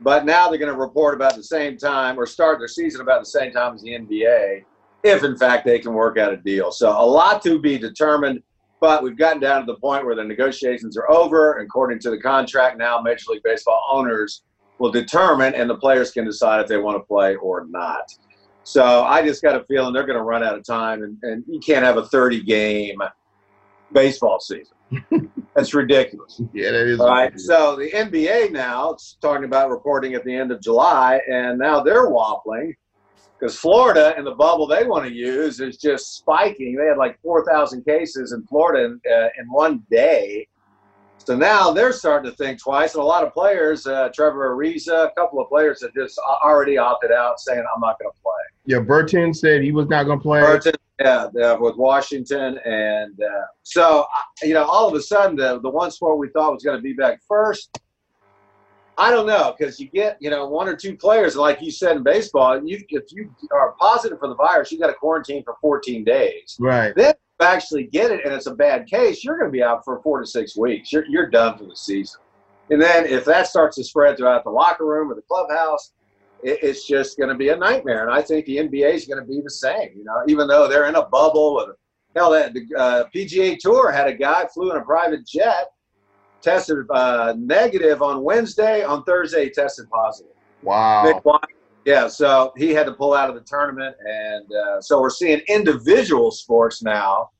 but 0.00 0.24
now 0.24 0.48
they're 0.48 0.58
going 0.58 0.72
to 0.72 0.80
report 0.80 1.14
about 1.14 1.36
the 1.36 1.42
same 1.42 1.76
time 1.76 2.18
or 2.18 2.24
start 2.24 2.58
their 2.58 2.68
season 2.68 3.02
about 3.02 3.20
the 3.20 3.26
same 3.26 3.52
time 3.52 3.74
as 3.74 3.82
the 3.82 3.90
NBA, 3.90 4.64
if 5.02 5.24
in 5.24 5.36
fact 5.36 5.66
they 5.66 5.78
can 5.78 5.92
work 5.92 6.16
out 6.16 6.32
a 6.32 6.38
deal. 6.38 6.72
So 6.72 6.88
a 6.88 7.04
lot 7.04 7.42
to 7.42 7.58
be 7.58 7.76
determined, 7.76 8.42
but 8.80 9.02
we've 9.02 9.16
gotten 9.16 9.40
down 9.40 9.60
to 9.60 9.66
the 9.66 9.78
point 9.78 10.04
where 10.04 10.14
the 10.14 10.24
negotiations 10.24 10.96
are 10.96 11.10
over. 11.10 11.58
According 11.58 11.98
to 12.00 12.10
the 12.10 12.18
contract, 12.18 12.78
now 12.78 13.00
Major 13.00 13.32
League 13.32 13.42
Baseball 13.42 13.82
owners 13.90 14.42
will 14.78 14.90
determine, 14.90 15.54
and 15.54 15.68
the 15.68 15.76
players 15.76 16.10
can 16.10 16.24
decide 16.24 16.60
if 16.62 16.66
they 16.66 16.78
want 16.78 16.96
to 16.96 17.06
play 17.06 17.36
or 17.36 17.66
not. 17.68 18.10
So 18.64 19.02
I 19.04 19.22
just 19.22 19.42
got 19.42 19.56
a 19.56 19.64
feeling 19.64 19.92
they're 19.92 20.06
going 20.06 20.18
to 20.18 20.24
run 20.24 20.42
out 20.42 20.56
of 20.56 20.64
time, 20.64 21.02
and, 21.02 21.18
and 21.22 21.44
you 21.46 21.60
can't 21.60 21.84
have 21.84 21.98
a 21.98 22.06
30 22.06 22.42
game 22.42 23.00
baseball 23.92 24.40
season. 24.40 24.74
That's 25.54 25.74
ridiculous. 25.74 26.40
Yeah, 26.52 26.70
that 26.70 26.86
is. 26.86 27.00
All 27.00 27.08
right. 27.08 27.38
So 27.38 27.76
the 27.76 27.90
NBA 27.90 28.52
now 28.52 28.92
it's 28.92 29.16
talking 29.20 29.44
about 29.44 29.70
reporting 29.70 30.14
at 30.14 30.24
the 30.24 30.34
end 30.34 30.52
of 30.52 30.60
July, 30.60 31.20
and 31.30 31.58
now 31.58 31.80
they're 31.80 32.08
waffling 32.08 32.74
because 33.40 33.56
Florida 33.58 34.14
and 34.16 34.26
the 34.26 34.34
bubble 34.34 34.66
they 34.66 34.84
want 34.84 35.06
to 35.06 35.12
use 35.12 35.60
is 35.60 35.78
just 35.78 36.16
spiking. 36.16 36.76
They 36.76 36.86
had 36.86 36.98
like 36.98 37.18
4,000 37.22 37.84
cases 37.84 38.32
in 38.32 38.44
Florida 38.46 38.84
in, 38.84 39.00
uh, 39.10 39.28
in 39.38 39.50
one 39.50 39.82
day. 39.90 40.46
So 41.18 41.36
now 41.36 41.70
they're 41.70 41.92
starting 41.92 42.30
to 42.30 42.36
think 42.36 42.60
twice, 42.60 42.94
and 42.94 43.02
a 43.02 43.06
lot 43.06 43.24
of 43.24 43.32
players, 43.32 43.86
uh, 43.86 44.08
Trevor 44.14 44.54
Ariza, 44.56 45.06
a 45.06 45.12
couple 45.16 45.40
of 45.40 45.48
players 45.48 45.82
have 45.82 45.94
just 45.94 46.18
already 46.42 46.78
opted 46.78 47.12
out, 47.12 47.38
saying, 47.38 47.62
"I'm 47.74 47.80
not 47.80 47.98
going 47.98 48.10
to 48.10 48.22
play." 48.22 48.32
yeah, 48.64 48.80
Burton 48.80 49.34
said 49.34 49.62
he 49.62 49.70
was 49.70 49.86
not 49.88 50.04
going 50.04 50.18
to 50.18 50.22
play. 50.22 50.40
Burton, 50.40 50.72
yeah, 50.98 51.28
yeah, 51.34 51.52
with 51.54 51.76
Washington, 51.76 52.58
and 52.64 53.20
uh, 53.20 53.44
so 53.62 54.06
you 54.42 54.54
know, 54.54 54.64
all 54.64 54.88
of 54.88 54.94
a 54.94 55.02
sudden, 55.02 55.36
the 55.36 55.60
the 55.60 55.68
one 55.68 55.90
sport 55.90 56.18
we 56.18 56.30
thought 56.30 56.54
was 56.54 56.64
going 56.64 56.78
to 56.78 56.82
be 56.82 56.94
back 56.94 57.20
first, 57.28 57.78
I 59.00 59.10
don't 59.10 59.26
know, 59.26 59.54
because 59.56 59.80
you 59.80 59.88
get 59.88 60.18
you 60.20 60.28
know 60.28 60.46
one 60.46 60.68
or 60.68 60.76
two 60.76 60.94
players, 60.94 61.34
like 61.34 61.62
you 61.62 61.70
said 61.70 61.96
in 61.96 62.02
baseball, 62.02 62.52
And 62.52 62.68
you 62.68 62.78
if 62.90 63.04
you 63.10 63.30
are 63.50 63.74
positive 63.80 64.18
for 64.18 64.28
the 64.28 64.34
virus, 64.34 64.70
you 64.70 64.78
got 64.78 64.88
to 64.88 64.94
quarantine 64.94 65.42
for 65.42 65.56
14 65.62 66.04
days. 66.04 66.58
Right. 66.60 66.94
Then 66.94 67.10
if 67.10 67.16
you 67.40 67.46
actually 67.46 67.84
get 67.84 68.10
it, 68.10 68.26
and 68.26 68.34
it's 68.34 68.46
a 68.46 68.54
bad 68.54 68.86
case, 68.86 69.24
you're 69.24 69.38
going 69.38 69.50
to 69.50 69.52
be 69.52 69.62
out 69.62 69.86
for 69.86 70.02
four 70.02 70.20
to 70.20 70.26
six 70.26 70.54
weeks. 70.54 70.92
You're 70.92 71.06
you're 71.06 71.30
done 71.30 71.56
for 71.56 71.64
the 71.64 71.74
season. 71.74 72.20
And 72.68 72.80
then 72.80 73.06
if 73.06 73.24
that 73.24 73.46
starts 73.46 73.76
to 73.76 73.84
spread 73.84 74.18
throughout 74.18 74.44
the 74.44 74.50
locker 74.50 74.84
room 74.84 75.10
or 75.10 75.14
the 75.14 75.22
clubhouse, 75.22 75.92
it, 76.42 76.58
it's 76.62 76.86
just 76.86 77.16
going 77.16 77.30
to 77.30 77.34
be 77.34 77.48
a 77.48 77.56
nightmare. 77.56 78.06
And 78.06 78.14
I 78.14 78.20
think 78.20 78.44
the 78.44 78.58
NBA 78.58 78.92
is 78.92 79.06
going 79.06 79.18
to 79.18 79.26
be 79.26 79.40
the 79.40 79.50
same. 79.50 79.90
You 79.96 80.04
know, 80.04 80.22
even 80.28 80.46
though 80.46 80.68
they're 80.68 80.88
in 80.88 80.96
a 80.96 81.06
bubble. 81.06 81.56
With, 81.56 81.74
hell, 82.14 82.32
that 82.32 82.52
the 82.52 82.66
uh, 82.76 83.04
PGA 83.14 83.56
Tour 83.58 83.90
had 83.90 84.08
a 84.08 84.14
guy 84.14 84.46
flew 84.52 84.70
in 84.72 84.76
a 84.76 84.84
private 84.84 85.26
jet, 85.26 85.68
tested 86.42 86.78
uh, 86.90 87.34
negative 87.38 88.02
on 88.02 88.22
Wednesday. 88.22 88.84
On 88.84 89.04
Thursday, 89.04 89.44
he 89.44 89.50
tested 89.50 89.88
positive. 89.90 90.32
Wow. 90.62 91.20
Yeah, 91.86 92.08
so 92.08 92.52
he 92.56 92.70
had 92.70 92.84
to 92.86 92.92
pull 92.92 93.14
out 93.14 93.30
of 93.30 93.34
the 93.34 93.40
tournament, 93.40 93.96
and 94.06 94.46
uh, 94.52 94.80
so 94.82 95.00
we're 95.00 95.08
seeing 95.08 95.40
individual 95.48 96.30
sports 96.30 96.82
now 96.82 97.30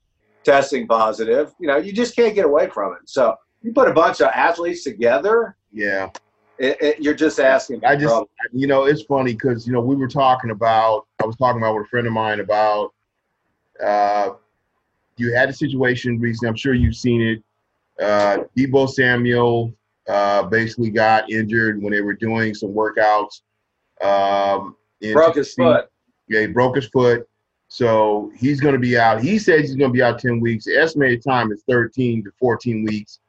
testing 0.43 0.87
positive. 0.87 1.53
You 1.59 1.67
know, 1.67 1.77
you 1.77 1.93
just 1.93 2.15
can't 2.15 2.33
get 2.33 2.45
away 2.45 2.67
from 2.69 2.93
it. 2.93 3.07
So 3.07 3.35
you 3.61 3.71
put 3.71 3.87
a 3.87 3.93
bunch 3.93 4.19
of 4.19 4.29
athletes 4.29 4.83
together, 4.83 5.55
Yeah. 5.71 6.09
it, 6.57 6.81
it, 6.81 6.99
you're 6.99 7.13
just 7.13 7.39
asking. 7.39 7.85
I 7.85 7.95
just, 7.95 8.07
trouble. 8.07 8.29
you 8.51 8.65
know, 8.65 8.85
it's 8.85 9.03
funny 9.03 9.33
because 9.33 9.67
you 9.67 9.73
know 9.73 9.81
we 9.81 9.95
were 9.95 10.07
talking 10.07 10.49
about. 10.49 11.05
I 11.21 11.25
was 11.27 11.35
talking 11.35 11.61
about 11.61 11.75
with 11.75 11.85
a 11.85 11.89
friend 11.89 12.07
of 12.07 12.13
mine 12.13 12.39
about. 12.39 12.93
Uh, 13.83 14.31
you 15.17 15.33
had 15.35 15.49
a 15.49 15.53
situation 15.53 16.19
recently. 16.19 16.49
I'm 16.49 16.55
sure 16.55 16.73
you've 16.73 16.95
seen 16.95 17.21
it. 17.21 17.43
Uh, 17.99 18.39
Deebo 18.57 18.89
Samuel 18.89 19.73
uh, 20.07 20.43
basically 20.43 20.89
got 20.89 21.29
injured 21.29 21.81
when 21.81 21.91
they 21.91 22.01
were 22.01 22.13
doing 22.13 22.53
some 22.53 22.69
workouts. 22.69 23.41
Um, 24.01 24.75
in 25.01 25.13
broke 25.13 25.35
his 25.35 25.53
foot. 25.53 25.89
Yeah, 26.27 26.41
he 26.41 26.47
broke 26.47 26.75
his 26.75 26.87
foot. 26.87 27.27
So 27.67 28.31
he's 28.35 28.59
going 28.59 28.73
to 28.73 28.79
be 28.79 28.97
out. 28.97 29.21
He 29.21 29.39
says 29.39 29.61
he's 29.61 29.75
going 29.75 29.91
to 29.91 29.93
be 29.93 30.01
out 30.01 30.19
10 30.19 30.39
weeks. 30.39 30.65
The 30.65 30.75
estimated 30.75 31.23
time 31.23 31.51
is 31.51 31.63
13 31.69 32.23
to 32.23 32.31
14 32.37 32.83
weeks. 32.83 33.19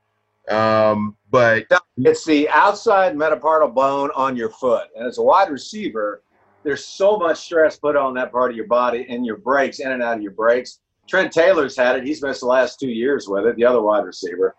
Um, 0.49 1.17
but 1.31 1.67
It's 1.99 2.25
the 2.25 2.49
outside 2.49 3.15
metatarsus 3.15 3.73
bone 3.73 4.11
on 4.17 4.37
your 4.37 4.51
foot, 4.51 4.89
and 4.97 5.07
as 5.07 5.19
a 5.19 5.23
wide 5.23 5.51
receiver, 5.51 6.23
there's 6.65 6.85
so 6.85 7.17
much 7.17 7.39
stress 7.39 7.79
put 7.79 7.97
on 7.97 8.15
that 8.15 8.33
part 8.33 8.51
of 8.51 8.57
your 8.57 8.67
body 8.67 9.07
and 9.09 9.25
your 9.25 9.37
breaks, 9.37 9.79
in 9.79 9.93
and 9.93 10.03
out 10.03 10.17
of 10.17 10.23
your 10.23 10.33
breaks. 10.33 10.81
Trent 11.09 11.33
Taylor's 11.33 11.77
had 11.77 11.97
it. 11.97 12.05
He's 12.05 12.23
missed 12.23 12.41
the 12.41 12.47
last 12.47 12.79
two 12.81 12.89
years 12.89 13.29
with 13.29 13.45
it. 13.47 13.57
The 13.57 13.65
other 13.65 13.81
wide 13.83 14.05
receiver, 14.05 14.55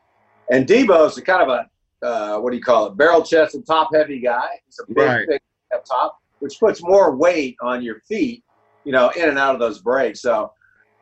and 0.52 0.68
Deebo's 0.68 1.18
a 1.18 1.22
kind 1.22 1.42
of 1.42 1.50
a 1.50 2.06
uh, 2.06 2.38
what 2.40 2.52
do 2.52 2.58
you 2.58 2.64
call 2.64 2.88
it? 2.88 2.98
Barrel 2.98 3.24
chested, 3.24 3.66
top 3.66 3.90
heavy 3.94 4.20
guy. 4.20 4.48
He's 4.66 4.78
a 4.80 4.86
big, 4.88 4.98
Right. 4.98 5.28
big 5.28 5.42
up 5.74 5.86
top, 5.86 6.20
which 6.40 6.60
puts 6.60 6.84
more 6.84 7.16
weight 7.16 7.56
on 7.62 7.82
your 7.82 8.02
feet, 8.02 8.44
you 8.84 8.92
know, 8.92 9.10
in 9.16 9.30
and 9.30 9.40
out 9.40 9.54
of 9.56 9.60
those 9.62 9.80
breaks. 9.80 10.22
So 10.22 10.52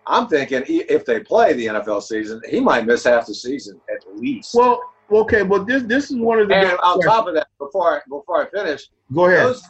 I'm 0.06 0.28
thinking 0.28 0.62
if 0.68 1.04
they 1.06 1.20
play 1.20 1.54
the 1.54 1.66
NFL 1.66 2.04
season, 2.04 2.40
he 2.48 2.60
might 2.60 2.86
miss 2.86 3.04
half 3.06 3.26
the 3.26 3.34
season 3.34 3.82
at 3.92 4.16
least. 4.16 4.54
well, 4.54 4.80
okay, 5.12 5.42
but 5.42 5.66
this 5.66 5.82
this 5.84 6.12
is 6.12 6.18
one 6.18 6.38
of 6.40 6.48
the 6.50 6.56
and 6.56 6.72
on 6.74 6.78
questions. 7.02 7.06
top 7.06 7.28
of 7.28 7.34
that, 7.34 7.48
before 7.58 7.96
I, 7.98 8.00
before 8.08 8.46
I 8.46 8.50
finish, 8.52 8.88
Go 9.12 9.26
ahead. 9.26 9.48
those 9.48 9.64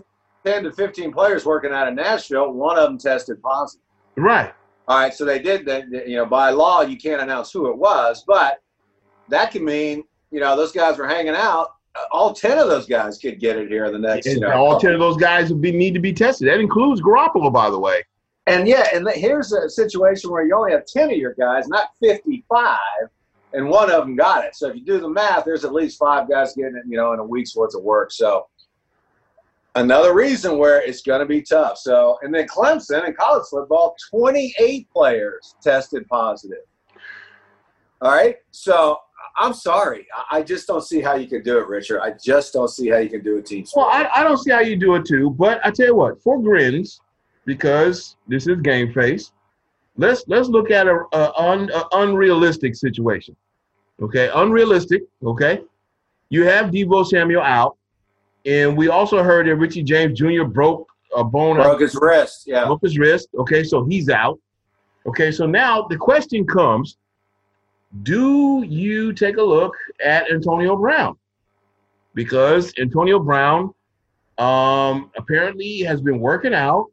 10 0.45 0.63
to 0.65 0.71
15 0.73 1.13
players 1.13 1.45
working 1.45 1.71
out 1.71 1.87
of 1.87 1.93
Nashville, 1.93 2.51
one 2.51 2.77
of 2.77 2.83
them 2.89 2.97
tested 2.97 3.41
positive. 3.41 3.81
right. 4.17 4.53
All 4.91 4.97
right, 4.97 5.13
so 5.13 5.23
they 5.23 5.39
did 5.39 5.65
that. 5.67 5.89
You 5.89 6.17
know, 6.17 6.25
by 6.25 6.49
law, 6.49 6.81
you 6.81 6.97
can't 6.97 7.21
announce 7.21 7.49
who 7.49 7.69
it 7.69 7.77
was, 7.77 8.25
but 8.27 8.61
that 9.29 9.51
can 9.51 9.63
mean 9.63 10.03
you 10.31 10.41
know 10.41 10.57
those 10.57 10.73
guys 10.73 10.97
were 10.97 11.07
hanging 11.07 11.33
out. 11.33 11.75
Uh, 11.95 12.03
All 12.11 12.33
10 12.33 12.57
of 12.57 12.67
those 12.67 12.87
guys 12.87 13.17
could 13.17 13.39
get 13.39 13.55
it 13.55 13.69
here 13.69 13.85
in 13.85 13.93
the 13.93 13.99
next. 13.99 14.25
You 14.25 14.41
know, 14.41 14.51
all 14.51 14.77
10 14.77 14.91
of 14.91 14.99
those 14.99 15.15
guys 15.15 15.49
would 15.49 15.61
be, 15.61 15.71
need 15.71 15.93
to 15.93 16.01
be 16.01 16.11
tested. 16.11 16.49
That 16.49 16.59
includes 16.59 17.01
Garoppolo, 17.01 17.53
by 17.53 17.69
the 17.69 17.79
way. 17.79 18.03
And 18.47 18.67
yeah, 18.67 18.85
and 18.93 19.07
here's 19.13 19.53
a 19.53 19.69
situation 19.69 20.29
where 20.29 20.45
you 20.45 20.53
only 20.53 20.73
have 20.73 20.85
10 20.85 21.11
of 21.11 21.17
your 21.17 21.35
guys, 21.35 21.69
not 21.69 21.91
55, 22.01 22.77
and 23.53 23.69
one 23.69 23.89
of 23.89 24.05
them 24.05 24.17
got 24.17 24.43
it. 24.43 24.57
So 24.57 24.67
if 24.67 24.75
you 24.75 24.83
do 24.83 24.99
the 24.99 25.09
math, 25.09 25.45
there's 25.45 25.63
at 25.63 25.71
least 25.71 25.99
five 25.99 26.29
guys 26.29 26.53
getting 26.53 26.75
it, 26.75 26.83
you 26.85 26.97
know, 26.97 27.13
in 27.13 27.19
a 27.19 27.25
week's 27.25 27.55
worth 27.55 27.75
of 27.75 27.83
work. 27.83 28.11
So 28.11 28.47
another 29.75 30.13
reason 30.13 30.57
where 30.57 30.81
it's 30.81 31.01
going 31.01 31.19
to 31.19 31.25
be 31.25 31.41
tough. 31.41 31.77
So, 31.77 32.17
and 32.21 32.33
then 32.33 32.47
Clemson 32.47 33.07
in 33.07 33.13
college 33.13 33.45
football, 33.49 33.95
28 34.09 34.89
players 34.91 35.55
tested 35.61 36.07
positive. 36.07 36.65
All 38.01 38.11
right. 38.11 38.37
So 38.51 38.97
I'm 39.37 39.53
sorry. 39.53 40.07
I- 40.29 40.41
just 40.41 40.67
don't 40.67 40.83
see 40.83 41.01
how 41.01 41.15
you 41.15 41.27
can 41.27 41.43
do 41.43 41.59
it, 41.59 41.67
Richard. 41.67 42.01
I 42.01 42.13
just 42.23 42.53
don't 42.53 42.67
see 42.69 42.89
how 42.89 42.97
you 42.97 43.09
can 43.09 43.23
do 43.23 43.37
a 43.37 43.41
team 43.41 43.65
Well. 43.75 43.85
I, 43.85 44.09
I 44.13 44.23
don't 44.23 44.37
see 44.37 44.51
how 44.51 44.59
you 44.59 44.75
do 44.75 44.95
it 44.95 45.05
too, 45.05 45.29
but 45.31 45.65
I 45.65 45.71
tell 45.71 45.87
you 45.87 45.95
what, 45.95 46.21
for 46.21 46.41
grins, 46.41 46.99
because 47.45 48.17
this 48.27 48.47
is 48.47 48.59
game 48.61 48.91
face, 48.91 49.31
let's 49.97 50.23
let's 50.27 50.49
look 50.49 50.71
at 50.71 50.87
a, 50.87 51.03
a, 51.13 51.33
un, 51.39 51.69
a 51.73 51.83
unrealistic 51.93 52.75
situation. 52.75 53.35
Okay, 54.01 54.29
unrealistic. 54.33 55.03
Okay, 55.23 55.61
you 56.29 56.43
have 56.43 56.71
Deebo 56.71 57.05
Samuel 57.05 57.43
out, 57.43 57.77
and 58.45 58.77
we 58.77 58.89
also 58.89 59.23
heard 59.23 59.47
that 59.47 59.55
Richie 59.55 59.83
James 59.83 60.17
Jr. 60.17 60.43
broke 60.43 60.89
a 61.15 61.23
bone. 61.23 61.57
Broke 61.57 61.81
his 61.81 61.95
wrist. 61.95 62.43
Yeah. 62.47 62.65
Broke 62.65 62.81
his 62.81 62.97
wrist. 62.97 63.29
Okay, 63.37 63.63
so 63.63 63.85
he's 63.85 64.09
out. 64.09 64.39
Okay, 65.05 65.31
so 65.31 65.45
now 65.45 65.87
the 65.89 65.97
question 65.97 66.45
comes: 66.45 66.97
Do 68.03 68.63
you 68.67 69.13
take 69.13 69.37
a 69.37 69.43
look 69.43 69.75
at 70.03 70.31
Antonio 70.31 70.75
Brown? 70.75 71.17
Because 72.13 72.73
Antonio 72.79 73.19
Brown 73.19 73.73
um, 74.37 75.11
apparently 75.15 75.79
has 75.81 76.01
been 76.01 76.19
working 76.19 76.53
out. 76.53 76.87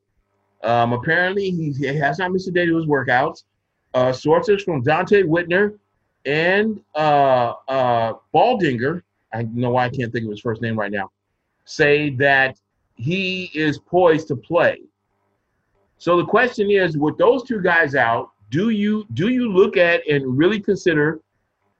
Um, 0.62 0.92
apparently 0.92 1.50
he, 1.50 1.72
he 1.72 1.86
has 1.86 2.18
not 2.18 2.32
missed 2.32 2.48
a 2.48 2.50
day 2.50 2.66
to 2.66 2.76
his 2.76 2.86
workouts. 2.86 3.44
Uh, 3.94 4.12
sources 4.12 4.62
from 4.62 4.82
Donte 4.82 5.24
Whitner 5.24 5.78
and 6.26 6.80
uh, 6.94 7.54
uh, 7.68 8.12
Baldinger, 8.34 9.02
I 9.32 9.42
know 9.42 9.70
why 9.70 9.86
I 9.86 9.88
can't 9.88 10.12
think 10.12 10.24
of 10.24 10.30
his 10.30 10.40
first 10.40 10.60
name 10.60 10.78
right 10.78 10.92
now, 10.92 11.10
say 11.68 12.10
that 12.10 12.58
he 12.96 13.50
is 13.54 13.78
poised 13.78 14.28
to 14.28 14.36
play. 14.36 14.80
So 15.98 16.16
the 16.16 16.24
question 16.24 16.70
is, 16.70 16.96
with 16.96 17.18
those 17.18 17.42
two 17.44 17.60
guys 17.60 17.94
out, 17.94 18.30
do 18.50 18.70
you 18.70 19.06
do 19.12 19.28
you 19.28 19.52
look 19.52 19.76
at 19.76 20.06
and 20.08 20.38
really 20.38 20.60
consider 20.60 21.20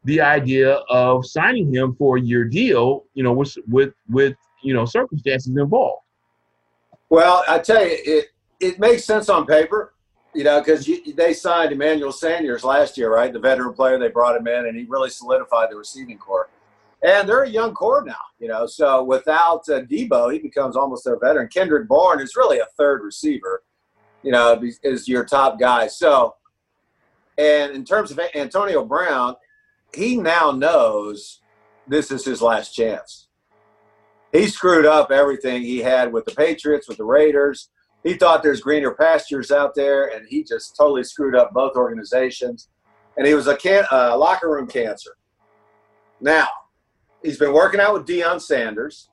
the 0.04 0.20
idea 0.20 0.74
of 0.90 1.24
signing 1.24 1.72
him 1.72 1.94
for 1.96 2.18
a 2.18 2.20
year 2.20 2.44
deal? 2.44 3.04
You 3.14 3.22
know, 3.22 3.32
with 3.32 3.56
with 3.68 3.94
with 4.08 4.36
you 4.62 4.74
know 4.74 4.84
circumstances 4.84 5.56
involved. 5.56 6.02
Well, 7.08 7.42
I 7.48 7.58
tell 7.58 7.82
you, 7.82 7.96
it 8.04 8.26
it 8.60 8.78
makes 8.78 9.04
sense 9.04 9.30
on 9.30 9.46
paper, 9.46 9.94
you 10.34 10.44
know, 10.44 10.60
because 10.60 10.88
they 11.16 11.32
signed 11.32 11.72
Emmanuel 11.72 12.12
Sanders 12.12 12.64
last 12.64 12.98
year, 12.98 13.14
right? 13.14 13.32
The 13.32 13.38
veteran 13.38 13.72
player, 13.72 13.98
they 13.98 14.08
brought 14.08 14.36
him 14.36 14.46
in, 14.46 14.66
and 14.66 14.76
he 14.76 14.84
really 14.84 15.10
solidified 15.10 15.70
the 15.70 15.76
receiving 15.76 16.18
corps. 16.18 16.50
And 17.02 17.28
they're 17.28 17.44
a 17.44 17.48
young 17.48 17.74
core 17.74 18.04
now, 18.04 18.16
you 18.38 18.48
know. 18.48 18.66
So 18.66 19.04
without 19.04 19.68
uh, 19.68 19.82
Deebo, 19.82 20.32
he 20.32 20.38
becomes 20.38 20.76
almost 20.76 21.04
their 21.04 21.18
veteran. 21.18 21.48
Kendrick 21.48 21.86
Bourne 21.86 22.20
is 22.20 22.34
really 22.36 22.58
a 22.58 22.66
third 22.76 23.02
receiver, 23.02 23.62
you 24.22 24.32
know, 24.32 24.60
is 24.82 25.06
your 25.06 25.24
top 25.24 25.60
guy. 25.60 25.86
So, 25.86 26.34
and 27.36 27.72
in 27.72 27.84
terms 27.84 28.10
of 28.10 28.20
Antonio 28.34 28.84
Brown, 28.84 29.36
he 29.94 30.16
now 30.16 30.50
knows 30.50 31.40
this 31.86 32.10
is 32.10 32.24
his 32.24 32.42
last 32.42 32.74
chance 32.74 33.28
he 34.32 34.46
screwed 34.46 34.86
up 34.86 35.10
everything 35.10 35.62
he 35.62 35.78
had 35.78 36.12
with 36.12 36.24
the 36.24 36.34
Patriots, 36.34 36.88
with 36.88 36.98
the 36.98 37.04
Raiders. 37.04 37.70
He 38.04 38.14
thought 38.14 38.42
there's 38.42 38.60
greener 38.60 38.92
pastures 38.92 39.50
out 39.50 39.74
there, 39.74 40.08
and 40.14 40.26
he 40.28 40.44
just 40.44 40.76
totally 40.76 41.04
screwed 41.04 41.34
up 41.34 41.52
both 41.52 41.76
organizations. 41.76 42.68
And 43.16 43.26
he 43.26 43.34
was 43.34 43.46
a 43.46 43.56
can- 43.56 43.86
uh, 43.90 44.16
locker 44.16 44.50
room 44.50 44.66
cancer. 44.68 45.16
Now, 46.20 46.48
he's 47.22 47.38
been 47.38 47.52
working 47.52 47.80
out 47.80 47.94
with 47.94 48.06
Deion 48.06 48.40
Sanders, 48.40 49.08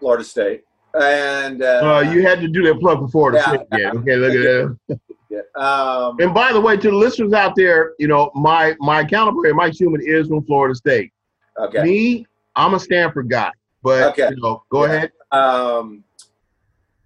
Florida 0.00 0.24
State, 0.24 0.64
and 1.00 1.62
uh, 1.62 1.96
uh, 1.96 2.00
you 2.00 2.22
had 2.22 2.40
to 2.40 2.48
do 2.48 2.62
that 2.64 2.80
plug 2.80 3.00
before 3.00 3.32
the 3.32 3.38
yeah, 3.38 3.78
yeah. 3.78 3.90
Okay, 3.92 4.16
look 4.16 4.34
at 4.34 4.78
that. 4.88 5.00
Yeah. 5.30 5.40
Um, 5.56 6.16
and 6.20 6.32
by 6.32 6.52
the 6.52 6.60
way, 6.60 6.76
to 6.76 6.90
the 6.90 6.96
listeners 6.96 7.32
out 7.32 7.56
there, 7.56 7.94
you 7.98 8.06
know 8.06 8.30
my 8.34 8.76
my 8.78 9.04
counterpart, 9.04 9.54
Mike 9.54 9.72
Shuman, 9.72 10.00
is 10.00 10.28
from 10.28 10.44
Florida 10.44 10.74
State. 10.74 11.12
Okay. 11.58 11.82
Me, 11.82 12.26
I'm 12.54 12.74
a 12.74 12.80
Stanford 12.80 13.28
guy. 13.28 13.50
But 13.82 14.12
okay. 14.12 14.30
you 14.30 14.40
know, 14.40 14.62
go 14.70 14.86
yeah. 14.86 14.92
ahead. 14.92 15.12
Um, 15.30 16.04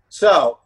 so, 0.09 0.59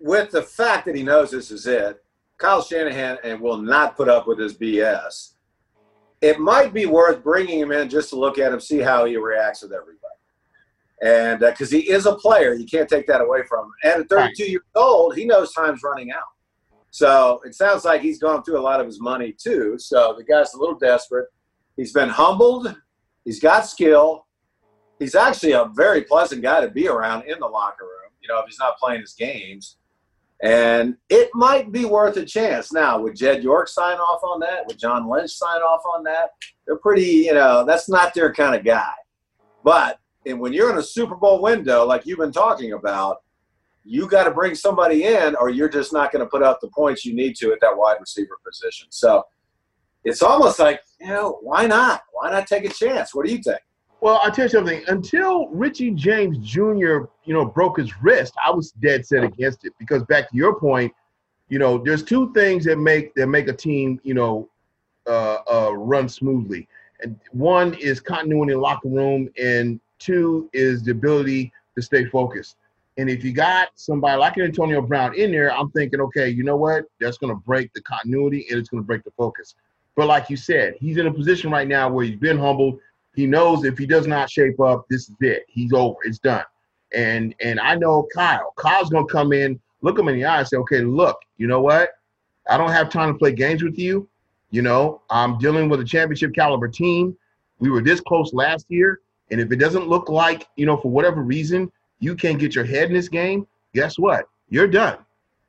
with 0.00 0.30
the 0.30 0.42
fact 0.42 0.86
that 0.86 0.96
he 0.96 1.02
knows 1.02 1.30
this 1.30 1.50
is 1.50 1.66
it, 1.66 2.02
Kyle 2.38 2.62
Shanahan 2.62 3.18
and 3.22 3.40
will 3.40 3.58
not 3.58 3.96
put 3.96 4.08
up 4.08 4.26
with 4.26 4.38
his 4.38 4.54
BS. 4.54 5.33
It 6.24 6.38
might 6.40 6.72
be 6.72 6.86
worth 6.86 7.22
bringing 7.22 7.58
him 7.58 7.72
in 7.72 7.88
just 7.88 8.10
to 8.10 8.16
look 8.16 8.38
at 8.38 8.52
him, 8.52 8.60
see 8.60 8.78
how 8.78 9.04
he 9.04 9.16
reacts 9.16 9.62
with 9.62 9.72
everybody. 9.72 10.00
And 11.02 11.40
because 11.40 11.72
uh, 11.72 11.76
he 11.76 11.90
is 11.90 12.06
a 12.06 12.14
player, 12.14 12.54
you 12.54 12.66
can't 12.66 12.88
take 12.88 13.06
that 13.08 13.20
away 13.20 13.42
from 13.48 13.66
him. 13.66 13.72
And 13.84 14.02
at 14.02 14.08
32 14.08 14.42
right. 14.42 14.50
years 14.50 14.62
old, 14.74 15.16
he 15.16 15.26
knows 15.26 15.52
time's 15.52 15.82
running 15.82 16.10
out. 16.10 16.22
So 16.90 17.40
it 17.44 17.54
sounds 17.54 17.84
like 17.84 18.00
he's 18.00 18.18
gone 18.18 18.42
through 18.42 18.58
a 18.58 18.62
lot 18.62 18.80
of 18.80 18.86
his 18.86 19.00
money 19.00 19.34
too. 19.36 19.76
So 19.78 20.14
the 20.16 20.24
guy's 20.24 20.54
a 20.54 20.58
little 20.58 20.78
desperate. 20.78 21.26
He's 21.76 21.92
been 21.92 22.08
humbled. 22.08 22.74
He's 23.24 23.40
got 23.40 23.66
skill 23.66 24.24
he's 24.98 25.14
actually 25.14 25.52
a 25.52 25.70
very 25.74 26.02
pleasant 26.02 26.42
guy 26.42 26.60
to 26.60 26.68
be 26.68 26.88
around 26.88 27.24
in 27.24 27.38
the 27.38 27.46
locker 27.46 27.84
room, 27.84 28.12
you 28.20 28.28
know, 28.28 28.38
if 28.40 28.46
he's 28.46 28.58
not 28.58 28.78
playing 28.78 29.00
his 29.00 29.12
games. 29.12 29.76
And 30.44 30.96
it 31.08 31.30
might 31.32 31.72
be 31.72 31.86
worth 31.86 32.18
a 32.18 32.24
chance. 32.24 32.70
Now, 32.70 33.00
would 33.00 33.16
Jed 33.16 33.42
York 33.42 33.66
sign 33.66 33.96
off 33.96 34.22
on 34.22 34.40
that? 34.40 34.66
Would 34.66 34.78
John 34.78 35.08
Lynch 35.08 35.32
sign 35.32 35.62
off 35.62 35.80
on 35.96 36.04
that? 36.04 36.32
They're 36.66 36.76
pretty, 36.76 37.06
you 37.06 37.32
know, 37.32 37.64
that's 37.64 37.88
not 37.88 38.12
their 38.12 38.30
kind 38.30 38.54
of 38.54 38.62
guy. 38.62 38.92
But 39.64 39.98
and 40.26 40.38
when 40.38 40.52
you're 40.52 40.70
in 40.70 40.76
a 40.76 40.82
Super 40.82 41.14
Bowl 41.14 41.40
window, 41.40 41.86
like 41.86 42.04
you've 42.04 42.18
been 42.18 42.30
talking 42.30 42.74
about, 42.74 43.22
you 43.84 44.06
got 44.06 44.24
to 44.24 44.30
bring 44.30 44.54
somebody 44.54 45.04
in, 45.04 45.34
or 45.36 45.48
you're 45.48 45.68
just 45.68 45.94
not 45.94 46.12
going 46.12 46.24
to 46.24 46.28
put 46.28 46.42
up 46.42 46.60
the 46.60 46.68
points 46.68 47.06
you 47.06 47.14
need 47.14 47.36
to 47.36 47.52
at 47.52 47.60
that 47.62 47.74
wide 47.74 47.96
receiver 47.98 48.38
position. 48.46 48.88
So 48.90 49.22
it's 50.04 50.22
almost 50.22 50.58
like, 50.58 50.80
you 51.00 51.06
know, 51.06 51.38
why 51.40 51.66
not? 51.66 52.02
Why 52.12 52.30
not 52.30 52.46
take 52.46 52.66
a 52.66 52.72
chance? 52.72 53.14
What 53.14 53.24
do 53.24 53.32
you 53.32 53.42
think? 53.42 53.60
Well, 54.04 54.20
I'll 54.22 54.30
tell 54.30 54.44
you 54.44 54.50
something. 54.50 54.84
Until 54.88 55.48
Richie 55.48 55.92
James 55.92 56.36
Jr., 56.36 57.06
you 57.24 57.32
know, 57.32 57.46
broke 57.46 57.78
his 57.78 58.02
wrist, 58.02 58.34
I 58.44 58.50
was 58.50 58.72
dead 58.72 59.06
set 59.06 59.24
against 59.24 59.64
it 59.64 59.72
because 59.78 60.02
back 60.02 60.28
to 60.28 60.36
your 60.36 60.60
point, 60.60 60.92
you 61.48 61.58
know, 61.58 61.78
there's 61.78 62.02
two 62.02 62.30
things 62.34 62.66
that 62.66 62.76
make 62.76 63.14
that 63.14 63.28
make 63.28 63.48
a 63.48 63.52
team, 63.54 63.98
you 64.04 64.12
know, 64.12 64.50
uh, 65.06 65.38
uh, 65.50 65.70
run 65.72 66.10
smoothly. 66.10 66.68
And 67.00 67.18
one 67.30 67.72
is 67.80 67.98
continuity 67.98 68.52
in 68.52 68.58
the 68.58 68.62
locker 68.62 68.90
room, 68.90 69.30
and 69.38 69.80
two 69.98 70.50
is 70.52 70.82
the 70.82 70.90
ability 70.90 71.50
to 71.74 71.80
stay 71.80 72.04
focused. 72.04 72.56
And 72.98 73.08
if 73.08 73.24
you 73.24 73.32
got 73.32 73.68
somebody 73.74 74.20
like 74.20 74.36
Antonio 74.36 74.82
Brown 74.82 75.14
in 75.14 75.32
there, 75.32 75.50
I'm 75.50 75.70
thinking, 75.70 76.02
okay, 76.02 76.28
you 76.28 76.44
know 76.44 76.58
what? 76.58 76.84
That's 77.00 77.16
going 77.16 77.34
to 77.34 77.40
break 77.40 77.72
the 77.72 77.80
continuity 77.80 78.48
and 78.50 78.58
it's 78.58 78.68
going 78.68 78.82
to 78.82 78.86
break 78.86 79.02
the 79.04 79.12
focus. 79.12 79.54
But 79.96 80.08
like 80.08 80.28
you 80.28 80.36
said, 80.36 80.74
he's 80.78 80.98
in 80.98 81.06
a 81.06 81.12
position 81.12 81.50
right 81.50 81.66
now 81.66 81.88
where 81.88 82.04
he's 82.04 82.16
been 82.16 82.38
humbled. 82.38 82.80
He 83.14 83.26
knows 83.26 83.64
if 83.64 83.78
he 83.78 83.86
does 83.86 84.06
not 84.06 84.30
shape 84.30 84.60
up, 84.60 84.86
this 84.90 85.08
is 85.08 85.16
it. 85.20 85.44
He's 85.48 85.72
over. 85.72 85.98
It's 86.04 86.18
done. 86.18 86.44
And 86.92 87.34
and 87.40 87.60
I 87.60 87.74
know 87.74 88.06
Kyle. 88.14 88.52
Kyle's 88.56 88.90
gonna 88.90 89.06
come 89.06 89.32
in, 89.32 89.60
look 89.82 89.98
him 89.98 90.08
in 90.08 90.16
the 90.16 90.24
eye, 90.24 90.40
and 90.40 90.48
say, 90.48 90.56
okay, 90.58 90.80
look, 90.80 91.18
you 91.38 91.46
know 91.46 91.60
what? 91.60 91.90
I 92.48 92.56
don't 92.56 92.70
have 92.70 92.90
time 92.90 93.12
to 93.12 93.18
play 93.18 93.32
games 93.32 93.62
with 93.62 93.78
you. 93.78 94.08
You 94.50 94.62
know, 94.62 95.00
I'm 95.10 95.38
dealing 95.38 95.68
with 95.68 95.80
a 95.80 95.84
championship 95.84 96.34
caliber 96.34 96.68
team. 96.68 97.16
We 97.58 97.70
were 97.70 97.80
this 97.80 98.00
close 98.00 98.32
last 98.32 98.66
year, 98.68 99.00
and 99.30 99.40
if 99.40 99.50
it 99.50 99.56
doesn't 99.56 99.88
look 99.88 100.08
like, 100.08 100.46
you 100.56 100.66
know, 100.66 100.76
for 100.76 100.90
whatever 100.90 101.22
reason, 101.22 101.72
you 101.98 102.14
can't 102.14 102.38
get 102.38 102.54
your 102.54 102.64
head 102.64 102.88
in 102.88 102.94
this 102.94 103.08
game, 103.08 103.46
guess 103.74 103.98
what? 103.98 104.28
You're 104.50 104.68
done. 104.68 104.98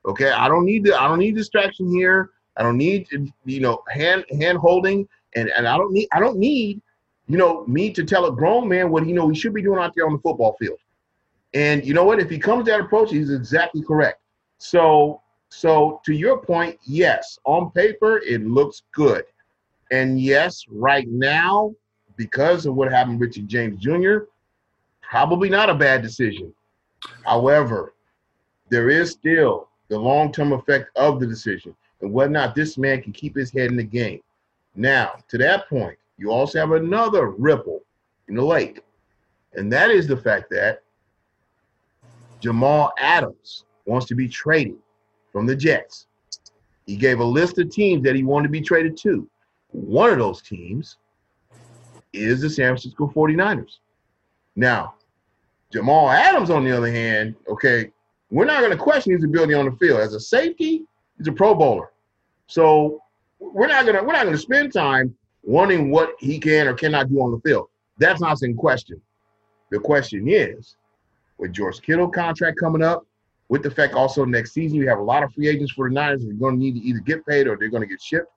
Okay, 0.06 0.30
I 0.30 0.48
don't 0.48 0.66
need 0.66 0.84
the 0.84 1.00
I 1.00 1.08
don't 1.08 1.20
need 1.20 1.36
distraction 1.36 1.92
here. 1.92 2.32
I 2.58 2.64
don't 2.64 2.78
need 2.78 3.08
you 3.46 3.60
know 3.60 3.84
hand 3.90 4.26
hand 4.40 4.58
holding, 4.58 5.08
and 5.36 5.50
and 5.50 5.68
I 5.68 5.78
don't 5.78 5.92
need 5.92 6.08
I 6.14 6.20
don't 6.20 6.38
need 6.38 6.82
you 7.28 7.38
know, 7.38 7.66
me 7.66 7.92
to 7.92 8.04
tell 8.04 8.26
a 8.26 8.32
grown 8.32 8.68
man 8.68 8.90
what 8.90 9.06
he 9.06 9.14
know 9.14 9.30
he 9.30 9.36
should 9.38 9.54
be 9.54 9.62
doing 9.62 9.80
out 9.80 9.94
there 9.96 10.06
on 10.06 10.14
the 10.14 10.20
football 10.20 10.56
field. 10.60 10.80
And 11.54 11.86
you 11.86 11.94
know 11.94 12.04
what? 12.04 12.20
If 12.20 12.30
he 12.30 12.38
comes 12.38 12.66
that 12.66 12.80
approach, 12.80 13.12
he's 13.12 13.32
exactly 13.32 13.82
correct. 13.82 14.22
So, 14.58 15.22
so 15.50 16.02
to 16.06 16.14
your 16.14 16.40
point, 16.40 16.78
yes, 16.84 17.40
on 17.46 17.72
paper 17.72 18.18
it 18.20 18.46
looks 18.46 18.84
good, 18.94 19.24
and 19.92 20.20
yes, 20.20 20.66
right 20.70 21.08
now, 21.08 21.74
because 22.18 22.66
of 22.66 22.76
what 22.76 22.92
happened 22.92 23.20
with 23.20 23.34
James 23.48 23.80
Jr., 23.80 24.26
probably 25.02 25.50
not 25.50 25.70
a 25.70 25.76
bad 25.76 26.02
decision. 26.02 26.54
However, 27.26 27.94
there 28.70 28.90
is 28.90 29.12
still 29.12 29.70
the 29.90 30.00
long-term 30.00 30.54
effect 30.54 30.90
of 30.96 31.20
the 31.20 31.28
decision 31.28 31.76
and 32.02 32.12
whether 32.12 32.30
or 32.30 32.34
not 32.34 32.56
this 32.56 32.78
man 32.78 33.02
can 33.02 33.14
keep 33.14 33.36
his 33.36 33.52
head 33.52 33.70
in 33.70 33.78
the 33.78 33.84
game. 33.84 34.22
Now, 34.76 35.14
to 35.30 35.38
that 35.38 35.70
point, 35.70 35.98
you 36.18 36.32
also 36.32 36.60
have 36.60 36.72
another 36.72 37.30
ripple 37.30 37.82
in 38.28 38.36
the 38.36 38.44
lake, 38.44 38.82
and 39.54 39.72
that 39.72 39.92
is 39.92 40.08
the 40.08 40.18
fact 40.18 40.50
that 40.52 40.84
Jamal 42.40 42.92
Adams 43.00 43.66
wants 43.86 44.06
to 44.08 44.16
be 44.16 44.28
traded 44.28 44.78
from 45.32 45.46
the 45.46 45.56
Jets. 45.56 46.08
He 46.86 46.96
gave 46.96 47.20
a 47.20 47.24
list 47.24 47.58
of 47.58 47.70
teams 47.70 48.04
that 48.04 48.16
he 48.16 48.24
wanted 48.24 48.48
to 48.48 48.52
be 48.52 48.62
traded 48.62 48.98
to. 48.98 49.28
One 49.72 50.12
of 50.12 50.20
those 50.20 50.42
teams 50.42 50.98
is 52.14 52.42
the 52.42 52.50
San 52.50 52.68
Francisco 52.68 53.08
49ers. 53.08 53.80
Now, 54.56 54.96
Jamal 55.72 56.10
Adams, 56.10 56.50
on 56.50 56.64
the 56.64 56.76
other 56.76 56.92
hand, 56.92 57.36
okay, 57.50 57.92
we're 58.32 58.46
not 58.46 58.60
going 58.60 58.72
to 58.72 58.78
question 58.78 59.14
his 59.14 59.24
ability 59.24 59.54
on 59.54 59.66
the 59.66 59.72
field. 59.74 60.00
As 60.00 60.14
a 60.14 60.20
safety, 60.20 60.84
he's 61.18 61.28
a 61.28 61.32
pro 61.32 61.54
bowler. 61.54 61.92
So 62.48 63.02
we're 63.40 63.68
not 63.68 63.86
gonna 63.86 64.04
we're 64.04 64.14
not 64.14 64.26
gonna 64.26 64.38
spend 64.38 64.72
time 64.72 65.16
wanting 65.46 65.92
what 65.92 66.16
he 66.20 66.40
can 66.40 66.68
or 66.68 66.74
cannot 66.74 67.10
do 67.10 67.22
on 67.22 67.32
the 67.32 67.40
field. 67.40 67.70
That's 67.98 68.20
not 68.20 68.42
in 68.42 68.56
question. 68.56 69.00
The 69.72 69.80
question 69.80 70.28
is, 70.28 70.76
with 71.38 71.54
George 71.54 71.82
Kittle 71.82 72.10
contract 72.10 72.60
coming 72.60 72.84
up, 72.84 73.06
with 73.50 73.62
the 73.62 73.70
fact 73.70 73.94
also 73.94 74.26
next 74.26 74.54
season 74.54 74.78
you 74.78 74.88
have 74.88 74.98
a 74.98 75.04
lot 75.04 75.24
of 75.24 75.32
free 75.34 75.48
agents 75.48 75.72
for 75.72 75.88
the 75.88 75.94
Niners 75.94 76.24
who 76.24 76.32
are 76.32 76.34
going 76.34 76.56
to 76.56 76.60
need 76.60 76.74
to 76.74 76.82
either 76.82 77.00
get 77.00 77.26
paid 77.26 77.48
or 77.48 77.56
they're 77.58 77.70
going 77.70 77.84
to 77.84 77.88
get 77.88 78.02
shipped. 78.02 78.32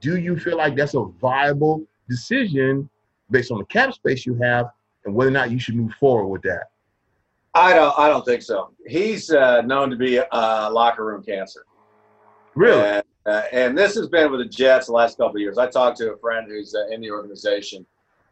Do 0.00 0.16
you 0.16 0.38
feel 0.38 0.56
like 0.56 0.76
that's 0.76 0.94
a 0.94 1.04
viable 1.20 1.84
decision 2.08 2.88
based 3.30 3.50
on 3.50 3.58
the 3.58 3.64
cap 3.66 3.92
space 3.92 4.24
you 4.24 4.34
have 4.36 4.70
and 5.04 5.14
whether 5.14 5.28
or 5.28 5.32
not 5.32 5.50
you 5.50 5.58
should 5.58 5.76
move 5.76 5.92
forward 5.94 6.28
with 6.28 6.42
that? 6.42 6.70
I 7.54 7.74
don't. 7.74 7.98
I 7.98 8.08
don't 8.08 8.24
think 8.24 8.42
so. 8.42 8.70
He's 8.86 9.30
uh, 9.30 9.62
known 9.62 9.90
to 9.90 9.96
be 9.96 10.18
a 10.18 10.26
uh, 10.30 10.70
locker 10.72 11.04
room 11.04 11.22
cancer. 11.22 11.66
Really? 12.54 12.80
And, 12.80 13.02
uh, 13.30 13.42
and, 13.52 13.78
this 13.78 13.94
has 13.94 14.08
been 14.08 14.30
with 14.30 14.40
the 14.40 14.48
Jets 14.48 14.86
the 14.86 14.92
last 14.92 15.16
couple 15.16 15.36
of 15.36 15.40
years. 15.40 15.58
I 15.58 15.68
talked 15.68 15.98
to 15.98 16.12
a 16.12 16.18
friend 16.18 16.46
who's 16.48 16.74
uh, 16.74 16.92
in 16.92 17.00
the 17.00 17.10
organization, 17.10 17.86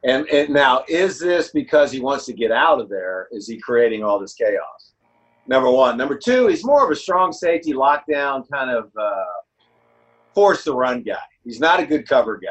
and, 0.05 0.29
and 0.29 0.51
now 0.51 0.85
is 0.89 1.19
this 1.19 1.51
because 1.51 1.93
he 1.93 2.01
wants 2.01 2.25
to 2.27 2.33
get 2.33 2.51
out 2.51 2.81
of 2.81 2.89
there? 2.89 3.29
Is 3.31 3.47
he 3.47 3.59
creating 3.59 4.03
all 4.03 4.19
this 4.19 4.35
chaos? 4.35 4.93
Number 5.47 5.71
one. 5.71 5.97
Number 5.97 6.17
two, 6.17 6.47
he's 6.47 6.65
more 6.65 6.85
of 6.85 6.91
a 6.91 6.97
strong 6.97 7.33
safety 7.33 7.73
lockdown 7.73 8.45
kind 8.53 8.71
of 8.71 8.91
uh, 9.01 9.25
force 10.35 10.65
the 10.65 10.75
run 10.75 11.03
guy. 11.03 11.17
He's 11.43 11.59
not 11.59 11.81
a 11.81 11.87
good 11.87 12.07
cover 12.07 12.37
guy. 12.37 12.51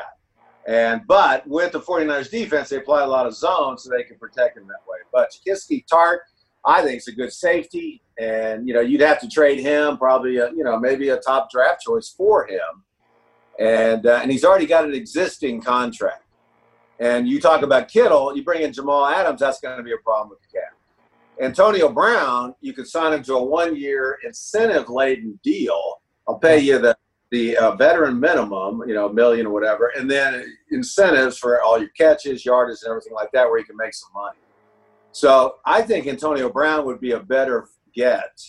And 0.67 1.01
but 1.07 1.47
with 1.47 1.71
the 1.71 1.79
49ers 1.79 2.29
defense, 2.29 2.69
they 2.69 2.77
apply 2.77 3.03
a 3.03 3.07
lot 3.07 3.25
of 3.25 3.33
zone 3.33 3.77
so 3.77 3.89
they 3.89 4.03
can 4.03 4.17
protect 4.17 4.57
him 4.57 4.67
that 4.67 4.81
way. 4.87 4.97
But 5.13 5.31
Jaquiski 5.31 5.85
Tartt, 5.85 6.19
I 6.65 6.81
think, 6.83 6.97
is 6.97 7.07
a 7.07 7.11
good 7.13 7.31
safety, 7.31 8.01
and 8.19 8.67
you 8.67 8.73
know 8.73 8.81
you'd 8.81 9.01
have 9.01 9.19
to 9.21 9.29
trade 9.29 9.59
him 9.59 9.97
probably, 9.97 10.37
a, 10.37 10.49
you 10.51 10.63
know, 10.63 10.79
maybe 10.79 11.09
a 11.09 11.17
top 11.17 11.49
draft 11.51 11.81
choice 11.81 12.13
for 12.15 12.47
him, 12.47 12.83
and 13.59 14.05
uh, 14.05 14.19
and 14.21 14.31
he's 14.31 14.43
already 14.43 14.65
got 14.65 14.83
an 14.85 14.93
existing 14.93 15.61
contract. 15.61 16.23
And 16.99 17.27
you 17.27 17.39
talk 17.39 17.61
about 17.61 17.89
Kittle, 17.89 18.35
you 18.35 18.43
bring 18.43 18.63
in 18.63 18.73
Jamal 18.73 19.05
Adams, 19.05 19.39
that's 19.39 19.59
going 19.59 19.77
to 19.77 19.83
be 19.83 19.93
a 19.93 19.97
problem 19.97 20.29
with 20.29 20.39
the 20.41 20.47
cap. 20.57 20.73
Antonio 21.39 21.89
Brown, 21.89 22.55
you 22.61 22.73
could 22.73 22.87
sign 22.87 23.13
him 23.13 23.21
to 23.23 23.35
a 23.35 23.43
one-year 23.43 24.17
incentive-laden 24.25 25.39
deal. 25.43 26.01
I'll 26.27 26.39
pay 26.39 26.59
you 26.59 26.79
the 26.79 26.97
the 27.29 27.57
uh, 27.57 27.75
veteran 27.75 28.19
minimum, 28.19 28.81
you 28.87 28.93
know, 28.93 29.09
a 29.09 29.13
million 29.13 29.45
or 29.45 29.51
whatever, 29.51 29.91
and 29.97 30.09
then 30.09 30.45
incentives 30.71 31.37
for 31.37 31.61
all 31.61 31.77
your 31.77 31.89
catches, 31.89 32.45
yardage, 32.45 32.79
and 32.83 32.89
everything 32.89 33.13
like 33.13 33.29
that, 33.33 33.49
where 33.49 33.59
you 33.59 33.65
can 33.65 33.75
make 33.75 33.93
some 33.93 34.09
money. 34.13 34.37
So 35.17 35.55
I 35.65 35.81
think 35.81 36.05
Antonio 36.05 36.47
Brown 36.47 36.85
would 36.85 37.01
be 37.01 37.13
a 37.13 37.19
better 37.19 37.67
get 37.91 38.39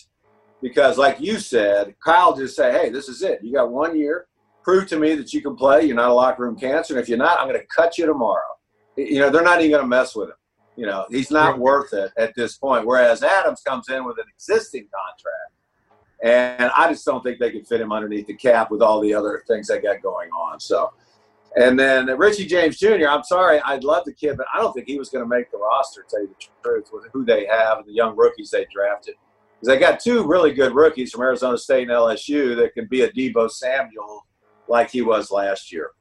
because, 0.61 0.99
like 0.99 1.19
you 1.19 1.39
said, 1.39 1.95
Kyle 2.05 2.35
just 2.35 2.55
say, 2.55 2.71
"Hey, 2.71 2.91
this 2.91 3.09
is 3.09 3.23
it. 3.23 3.39
You 3.41 3.53
got 3.53 3.71
one 3.71 3.97
year. 3.97 4.27
Prove 4.63 4.87
to 4.89 4.99
me 4.99 5.15
that 5.15 5.33
you 5.33 5.41
can 5.41 5.55
play. 5.55 5.85
You're 5.85 5.95
not 5.95 6.11
a 6.11 6.13
locker 6.13 6.43
room 6.43 6.55
cancer. 6.55 6.93
And 6.93 7.01
if 7.01 7.09
you're 7.09 7.17
not, 7.17 7.39
I'm 7.39 7.47
going 7.47 7.59
to 7.59 7.65
cut 7.75 7.97
you 7.97 8.05
tomorrow." 8.05 8.53
You 8.95 9.19
know, 9.19 9.31
they're 9.31 9.41
not 9.41 9.61
even 9.61 9.71
going 9.71 9.81
to 9.81 9.87
mess 9.87 10.15
with 10.15 10.29
him. 10.29 10.35
You 10.75 10.85
know, 10.85 11.07
he's 11.09 11.31
not 11.31 11.57
worth 11.57 11.91
it 11.93 12.11
at 12.17 12.35
this 12.35 12.57
point. 12.57 12.85
Whereas 12.85 13.23
Adams 13.23 13.61
comes 13.65 13.89
in 13.89 14.05
with 14.05 14.19
an 14.19 14.25
existing 14.31 14.87
contract 14.93 15.53
and 16.21 16.71
I 16.75 16.91
just 16.91 17.05
don't 17.05 17.23
think 17.23 17.39
they 17.39 17.51
can 17.51 17.63
fit 17.63 17.81
him 17.81 17.91
underneath 17.91 18.27
the 18.27 18.33
cap 18.33 18.71
with 18.71 18.81
all 18.81 18.99
the 18.99 19.13
other 19.13 19.43
things 19.47 19.67
they 19.67 19.79
got 19.79 20.01
going 20.01 20.29
on. 20.31 20.59
So, 20.59 20.91
and 21.55 21.79
then 21.79 22.05
Richie 22.17 22.45
James 22.45 22.77
Jr. 22.77 23.07
I'm 23.09 23.23
sorry, 23.23 23.59
I'd 23.61 23.83
love 23.83 24.05
the 24.05 24.13
kid, 24.13 24.37
but 24.37 24.47
I 24.53 24.59
don't 24.59 24.73
think 24.73 24.87
he 24.87 24.97
was 24.97 25.09
going 25.09 25.23
to 25.23 25.29
make 25.29 25.51
the 25.51 25.57
roster. 25.57 26.03
To 26.03 26.07
tell 26.09 26.21
you 26.21 26.27
the 26.27 26.45
truth, 26.63 26.89
with 26.91 27.05
who 27.13 27.25
they 27.25 27.45
have 27.47 27.79
and 27.79 27.87
the 27.87 27.93
young 27.93 28.15
rookies 28.15 28.51
they 28.51 28.65
drafted, 28.71 29.15
because 29.59 29.67
they 29.67 29.79
got 29.79 29.99
two 29.99 30.27
really 30.27 30.53
good 30.53 30.75
rookies 30.75 31.11
from 31.11 31.21
Arizona 31.21 31.57
State 31.57 31.83
and 31.83 31.91
LSU 31.91 32.55
that 32.55 32.73
can 32.73 32.87
be 32.87 33.01
a 33.01 33.11
Deebo 33.11 33.49
Samuel 33.49 34.25
like 34.67 34.91
he 34.91 35.01
was 35.01 35.31
last 35.31 35.71
year. 35.71 35.91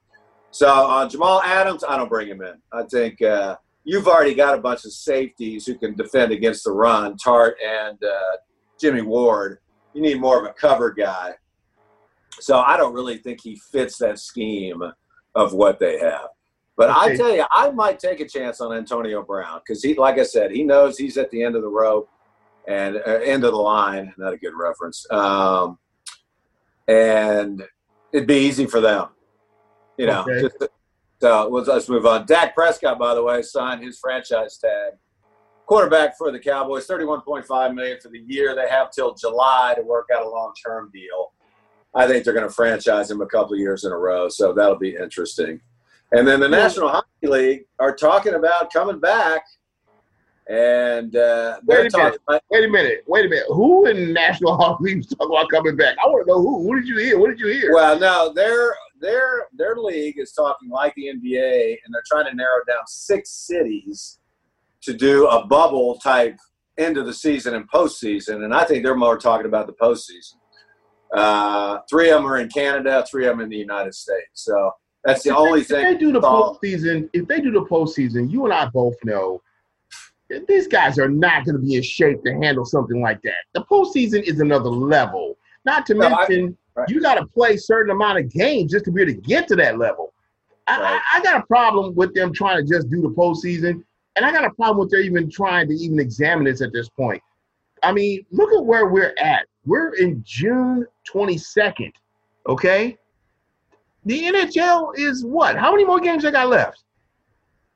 So 0.50 0.68
uh, 0.68 1.08
Jamal 1.08 1.42
Adams, 1.42 1.84
I 1.86 1.96
don't 1.96 2.08
bring 2.08 2.28
him 2.28 2.42
in. 2.42 2.54
I 2.72 2.82
think 2.84 3.20
uh, 3.22 3.56
you've 3.84 4.08
already 4.08 4.34
got 4.34 4.58
a 4.58 4.60
bunch 4.60 4.84
of 4.84 4.92
safeties 4.92 5.66
who 5.66 5.76
can 5.76 5.94
defend 5.94 6.32
against 6.32 6.64
the 6.64 6.72
run, 6.72 7.16
Tartt 7.16 7.54
and 7.64 7.98
uh, 8.02 8.36
Jimmy 8.78 9.02
Ward 9.02 9.58
you 9.98 10.02
need 10.02 10.20
more 10.20 10.38
of 10.38 10.44
a 10.44 10.52
cover 10.52 10.92
guy. 10.92 11.34
So 12.40 12.58
I 12.58 12.76
don't 12.76 12.94
really 12.94 13.18
think 13.18 13.40
he 13.42 13.56
fits 13.56 13.98
that 13.98 14.18
scheme 14.18 14.82
of 15.34 15.52
what 15.52 15.78
they 15.78 15.98
have. 15.98 16.28
But 16.76 16.90
okay. 16.90 17.14
I 17.14 17.16
tell 17.16 17.34
you, 17.34 17.44
I 17.50 17.70
might 17.70 17.98
take 17.98 18.20
a 18.20 18.28
chance 18.28 18.60
on 18.60 18.72
Antonio 18.72 19.22
Brown 19.22 19.60
because 19.66 19.82
he, 19.82 19.94
like 19.94 20.18
I 20.18 20.22
said, 20.22 20.52
he 20.52 20.62
knows 20.62 20.96
he's 20.96 21.18
at 21.18 21.30
the 21.30 21.42
end 21.42 21.56
of 21.56 21.62
the 21.62 21.68
rope 21.68 22.08
and 22.68 22.96
uh, 22.96 23.20
end 23.24 23.44
of 23.44 23.52
the 23.52 23.58
line. 23.58 24.14
Not 24.16 24.32
a 24.32 24.36
good 24.36 24.54
reference. 24.54 25.04
Um, 25.10 25.78
and 26.86 27.62
it'd 28.12 28.28
be 28.28 28.36
easy 28.36 28.66
for 28.66 28.80
them, 28.80 29.08
you 29.96 30.06
know. 30.06 30.22
Okay. 30.22 30.42
Just, 30.42 30.70
so 31.20 31.48
let's 31.48 31.88
move 31.88 32.06
on. 32.06 32.26
Dak 32.26 32.54
Prescott, 32.54 32.98
by 32.98 33.14
the 33.14 33.22
way, 33.22 33.42
signed 33.42 33.82
his 33.82 33.98
franchise 33.98 34.56
tag 34.58 34.92
quarterback 35.66 36.16
for 36.16 36.30
the 36.30 36.38
Cowboys, 36.38 36.86
thirty-one 36.86 37.20
point 37.22 37.44
five 37.44 37.74
million 37.74 37.98
for 38.00 38.08
the 38.08 38.20
year. 38.20 38.54
They 38.54 38.68
have 38.68 38.90
till 38.90 39.14
July 39.14 39.74
to 39.76 39.82
work 39.82 40.08
out 40.14 40.24
a 40.24 40.28
long-term 40.28 40.90
deal. 40.94 41.32
I 41.94 42.06
think 42.06 42.24
they're 42.24 42.34
going 42.34 42.48
to 42.48 42.54
franchise 42.54 43.10
him 43.10 43.20
a 43.20 43.26
couple 43.26 43.54
of 43.54 43.60
years 43.60 43.84
in 43.84 43.92
a 43.92 43.96
row, 43.96 44.28
so 44.28 44.52
that'll 44.52 44.78
be 44.78 44.94
interesting. 44.94 45.60
And 46.12 46.26
then 46.26 46.40
the 46.40 46.48
National 46.48 46.88
Hockey 46.88 47.26
League 47.26 47.64
are 47.78 47.94
talking 47.94 48.34
about 48.34 48.72
coming 48.72 48.98
back, 48.98 49.42
and 50.48 51.14
uh, 51.16 51.60
wait 51.66 51.92
a 51.92 51.96
minute. 51.96 52.20
About- 52.26 52.42
wait 52.50 52.64
a 52.64 52.68
minute. 52.68 53.04
Wait 53.06 53.26
a 53.26 53.28
minute. 53.28 53.44
Who 53.48 53.86
in 53.86 54.12
National 54.14 54.56
Hockey 54.60 54.84
League 54.84 54.98
is 55.00 55.06
talking 55.06 55.36
about 55.36 55.50
coming 55.50 55.76
back? 55.76 55.96
I 56.02 56.08
want 56.08 56.26
to 56.26 56.32
know 56.32 56.40
who. 56.40 56.62
Who 56.62 56.80
did 56.80 56.88
you 56.88 56.96
hear? 56.98 57.18
What 57.18 57.28
did 57.28 57.40
you 57.40 57.48
hear? 57.48 57.74
Well, 57.74 57.98
no, 57.98 58.32
their 58.32 58.74
their 59.00 59.46
their 59.52 59.76
league 59.76 60.18
is 60.18 60.32
talking 60.32 60.70
like 60.70 60.94
the 60.94 61.06
NBA, 61.06 61.76
and 61.84 61.94
they're 61.94 62.02
trying 62.06 62.26
to 62.26 62.34
narrow 62.34 62.64
down 62.66 62.86
six 62.86 63.30
cities 63.30 64.18
to 64.82 64.94
do 64.94 65.26
a 65.26 65.46
bubble 65.46 65.98
type 65.98 66.38
end 66.78 66.96
of 66.96 67.04
the 67.06 67.12
season 67.12 67.54
and 67.54 67.70
postseason, 67.70 68.44
and 68.44 68.54
I 68.54 68.64
think 68.64 68.82
they're 68.82 68.94
more 68.94 69.18
talking 69.18 69.46
about 69.46 69.66
the 69.66 69.74
postseason. 69.74 70.37
Uh, 71.12 71.78
three 71.88 72.10
of 72.10 72.22
them 72.22 72.30
are 72.30 72.38
in 72.38 72.48
Canada, 72.48 73.04
three 73.10 73.26
of 73.26 73.32
them 73.32 73.40
in 73.40 73.48
the 73.48 73.56
United 73.56 73.94
States. 73.94 74.28
So 74.34 74.72
that's 75.04 75.22
the 75.22 75.30
if 75.30 75.36
only 75.36 75.60
they, 75.60 75.64
thing. 75.64 75.86
If 75.86 75.92
they 75.92 75.98
do 75.98 76.12
the 76.12 76.20
postseason, 76.20 77.08
if 77.12 77.26
they 77.26 77.40
do 77.40 77.50
the 77.50 77.64
postseason, 77.64 78.30
you 78.30 78.44
and 78.44 78.52
I 78.52 78.66
both 78.66 78.96
know 79.04 79.42
these 80.46 80.68
guys 80.68 80.98
are 80.98 81.08
not 81.08 81.46
going 81.46 81.56
to 81.56 81.62
be 81.62 81.76
in 81.76 81.82
shape 81.82 82.22
to 82.24 82.32
handle 82.34 82.66
something 82.66 83.00
like 83.00 83.22
that. 83.22 83.38
The 83.54 83.64
postseason 83.64 84.22
is 84.22 84.40
another 84.40 84.68
level. 84.68 85.38
Not 85.64 85.86
to 85.86 85.94
no, 85.94 86.10
mention, 86.10 86.56
I, 86.76 86.80
right. 86.80 86.90
you 86.90 87.00
got 87.00 87.14
to 87.14 87.26
play 87.26 87.54
a 87.54 87.58
certain 87.58 87.90
amount 87.90 88.18
of 88.18 88.30
games 88.30 88.72
just 88.72 88.84
to 88.84 88.92
be 88.92 89.02
able 89.02 89.14
to 89.14 89.20
get 89.20 89.48
to 89.48 89.56
that 89.56 89.78
level. 89.78 90.12
Right. 90.68 91.00
I, 91.14 91.18
I, 91.18 91.22
got 91.22 91.42
a 91.42 91.46
problem 91.46 91.94
with 91.94 92.12
them 92.14 92.30
trying 92.34 92.58
to 92.58 92.70
just 92.70 92.90
do 92.90 93.00
the 93.00 93.08
postseason 93.08 93.82
and 94.18 94.26
I 94.26 94.32
got 94.32 94.44
a 94.44 94.50
problem 94.50 94.78
with 94.78 94.90
their 94.90 95.00
even 95.00 95.30
trying 95.30 95.68
to 95.68 95.74
even 95.74 96.00
examine 96.00 96.44
this 96.44 96.60
at 96.60 96.72
this 96.72 96.88
point. 96.88 97.22
I 97.84 97.92
mean, 97.92 98.26
look 98.32 98.52
at 98.52 98.64
where 98.64 98.88
we're 98.88 99.14
at. 99.16 99.46
We're 99.68 99.90
in 99.90 100.22
June 100.26 100.86
22nd. 101.12 101.92
Okay. 102.48 102.96
The 104.06 104.22
NHL 104.24 104.92
is 104.96 105.26
what? 105.26 105.56
How 105.56 105.70
many 105.70 105.84
more 105.84 106.00
games 106.00 106.22
they 106.22 106.30
got 106.30 106.48
left? 106.48 106.84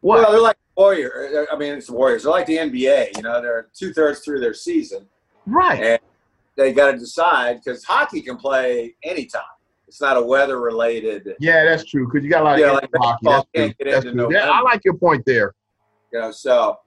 What? 0.00 0.22
Well, 0.22 0.32
they're 0.32 0.40
like 0.40 0.56
Warriors. 0.74 1.46
I 1.52 1.56
mean, 1.58 1.74
it's 1.74 1.88
the 1.88 1.92
Warriors. 1.92 2.22
They're 2.22 2.32
like 2.32 2.46
the 2.46 2.56
NBA. 2.56 3.16
You 3.18 3.22
know, 3.22 3.42
they're 3.42 3.68
two 3.74 3.92
thirds 3.92 4.20
through 4.20 4.40
their 4.40 4.54
season. 4.54 5.06
Right. 5.44 5.82
And 5.82 6.00
they 6.56 6.72
got 6.72 6.92
to 6.92 6.98
decide 6.98 7.60
because 7.62 7.84
hockey 7.84 8.22
can 8.22 8.38
play 8.38 8.94
anytime. 9.04 9.42
It's 9.86 10.00
not 10.00 10.16
a 10.16 10.22
weather 10.22 10.60
related. 10.60 11.34
Yeah, 11.40 11.62
that's 11.66 11.84
true. 11.84 12.06
Because 12.06 12.24
you 12.24 12.30
got 12.30 12.40
a 12.40 12.44
lot 12.44 12.62
of 12.62 12.72
like 12.72 12.90
hockey. 12.96 13.18
That's 13.22 13.46
true. 13.54 13.74
That's 13.84 14.04
true. 14.06 14.32
Yeah, 14.32 14.48
I 14.48 14.62
like 14.62 14.80
your 14.82 14.94
point 14.94 15.24
there. 15.26 15.54
You 16.10 16.20
know, 16.20 16.30
so 16.30 16.78